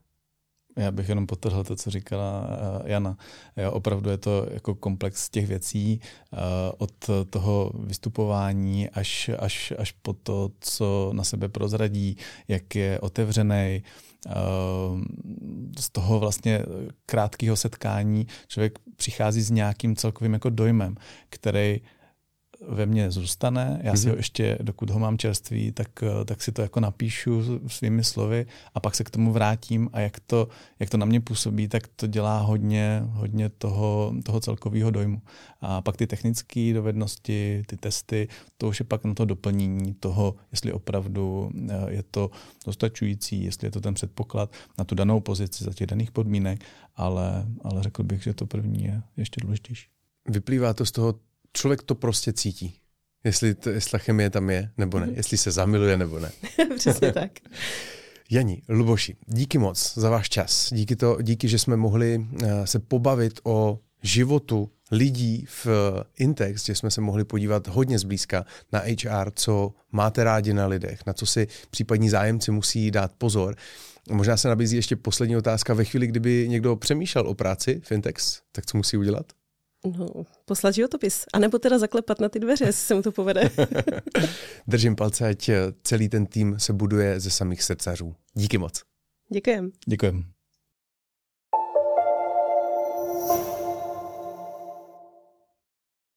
Já 0.77 0.91
bych 0.91 1.09
jenom 1.09 1.27
potrhl 1.27 1.63
to, 1.63 1.75
co 1.75 1.91
říkala 1.91 2.47
uh, 2.47 2.89
Jana. 2.89 3.17
Jo, 3.57 3.71
opravdu 3.71 4.09
je 4.09 4.17
to 4.17 4.47
jako 4.51 4.75
komplex 4.75 5.29
těch 5.29 5.47
věcí 5.47 5.99
uh, 6.31 6.39
od 6.77 6.91
toho 7.29 7.71
vystupování 7.79 8.89
až, 8.89 9.29
až, 9.39 9.73
až 9.77 9.91
po 9.91 10.13
to, 10.13 10.51
co 10.59 11.11
na 11.13 11.23
sebe 11.23 11.49
prozradí, 11.49 12.17
jak 12.47 12.75
je 12.75 12.99
otevřený. 12.99 13.83
Z 15.79 15.89
toho 15.89 16.19
vlastně 16.19 16.63
krátkého 17.05 17.55
setkání 17.55 18.27
člověk 18.47 18.79
přichází 18.95 19.41
s 19.41 19.51
nějakým 19.51 19.95
celkovým 19.95 20.33
jako 20.33 20.49
dojmem, 20.49 20.95
který 21.29 21.81
ve 22.67 22.85
mně 22.85 23.11
zůstane, 23.11 23.79
já 23.83 23.95
si 23.95 24.09
ho 24.09 24.15
ještě, 24.15 24.57
dokud 24.61 24.89
ho 24.89 24.99
mám 24.99 25.17
čerstvý, 25.17 25.71
tak, 25.71 25.87
tak 26.25 26.41
si 26.41 26.51
to 26.51 26.61
jako 26.61 26.79
napíšu 26.79 27.59
svými 27.67 28.03
slovy 28.03 28.45
a 28.73 28.79
pak 28.79 28.95
se 28.95 29.03
k 29.03 29.09
tomu 29.09 29.31
vrátím 29.31 29.89
a 29.93 29.99
jak 29.99 30.19
to, 30.19 30.47
jak 30.79 30.89
to 30.89 30.97
na 30.97 31.05
mě 31.05 31.21
působí, 31.21 31.67
tak 31.67 31.87
to 31.87 32.07
dělá 32.07 32.39
hodně, 32.39 33.03
hodně 33.05 33.49
toho, 33.49 34.13
toho 34.23 34.39
celkového 34.39 34.91
dojmu. 34.91 35.21
A 35.61 35.81
pak 35.81 35.97
ty 35.97 36.07
technické 36.07 36.73
dovednosti, 36.73 37.63
ty 37.67 37.77
testy, 37.77 38.27
to 38.57 38.67
už 38.67 38.79
je 38.79 38.85
pak 38.85 39.03
na 39.03 39.13
to 39.13 39.25
doplnění 39.25 39.93
toho, 39.93 40.35
jestli 40.51 40.73
opravdu 40.73 41.51
je 41.87 42.03
to 42.11 42.31
dostačující, 42.65 43.43
jestli 43.43 43.67
je 43.67 43.71
to 43.71 43.81
ten 43.81 43.93
předpoklad 43.93 44.53
na 44.77 44.83
tu 44.83 44.95
danou 44.95 45.19
pozici 45.19 45.63
za 45.63 45.73
těch 45.73 45.87
daných 45.87 46.11
podmínek, 46.11 46.63
ale, 46.95 47.45
ale 47.63 47.83
řekl 47.83 48.03
bych, 48.03 48.23
že 48.23 48.33
to 48.33 48.45
první 48.45 48.83
je 48.83 49.01
ještě 49.17 49.41
důležitější. 49.41 49.87
Vyplývá 50.29 50.73
to 50.73 50.85
z 50.85 50.91
toho 50.91 51.15
člověk 51.53 51.83
to 51.83 51.95
prostě 51.95 52.33
cítí. 52.33 52.75
Jestli, 53.23 53.55
to, 53.55 53.69
jestli 53.69 53.91
ta 53.91 53.97
chemie 53.97 54.29
tam 54.29 54.49
je, 54.49 54.71
nebo 54.77 54.99
ne. 54.99 55.05
Mm. 55.05 55.13
Jestli 55.15 55.37
se 55.37 55.51
zamiluje, 55.51 55.97
nebo 55.97 56.19
ne. 56.19 56.31
Přesně 56.77 57.11
tak. 57.11 57.31
Jani, 58.29 58.61
Luboši, 58.69 59.15
díky 59.25 59.57
moc 59.57 59.97
za 59.97 60.09
váš 60.09 60.29
čas. 60.29 60.73
Díky, 60.73 60.95
to, 60.95 61.17
díky, 61.21 61.47
že 61.47 61.59
jsme 61.59 61.77
mohli 61.77 62.27
se 62.65 62.79
pobavit 62.79 63.39
o 63.43 63.79
životu 64.03 64.71
lidí 64.91 65.45
v 65.47 65.67
Intex, 66.17 66.65
že 66.65 66.75
jsme 66.75 66.91
se 66.91 67.01
mohli 67.01 67.23
podívat 67.23 67.67
hodně 67.67 67.99
zblízka 67.99 68.45
na 68.71 68.79
HR, 68.79 69.31
co 69.35 69.73
máte 69.91 70.23
rádi 70.23 70.53
na 70.53 70.67
lidech, 70.67 70.99
na 71.05 71.13
co 71.13 71.25
si 71.25 71.47
případní 71.69 72.09
zájemci 72.09 72.51
musí 72.51 72.91
dát 72.91 73.11
pozor. 73.17 73.55
Možná 74.11 74.37
se 74.37 74.47
nabízí 74.47 74.75
ještě 74.75 74.95
poslední 74.95 75.37
otázka. 75.37 75.73
Ve 75.73 75.85
chvíli, 75.85 76.07
kdyby 76.07 76.45
někdo 76.49 76.75
přemýšlel 76.75 77.27
o 77.27 77.33
práci 77.33 77.81
v 77.83 77.91
Intex, 77.91 78.41
tak 78.51 78.65
co 78.65 78.77
musí 78.77 78.97
udělat? 78.97 79.25
No, 79.85 80.07
poslat 80.45 80.75
životopis. 80.75 81.25
A 81.33 81.39
nebo 81.39 81.59
teda 81.59 81.79
zaklepat 81.79 82.19
na 82.19 82.29
ty 82.29 82.39
dveře, 82.39 82.65
jestli 82.65 82.85
se 82.85 82.95
mu 82.95 83.01
to 83.01 83.11
povede. 83.11 83.49
Držím 84.67 84.95
palce, 84.95 85.27
ať 85.27 85.49
celý 85.83 86.09
ten 86.09 86.25
tým 86.25 86.55
se 86.59 86.73
buduje 86.73 87.19
ze 87.19 87.29
samých 87.29 87.63
srdcařů. 87.63 88.15
Díky 88.33 88.57
moc. 88.57 88.81
Děkujem. 89.29 89.71
Děkujem. 89.85 90.36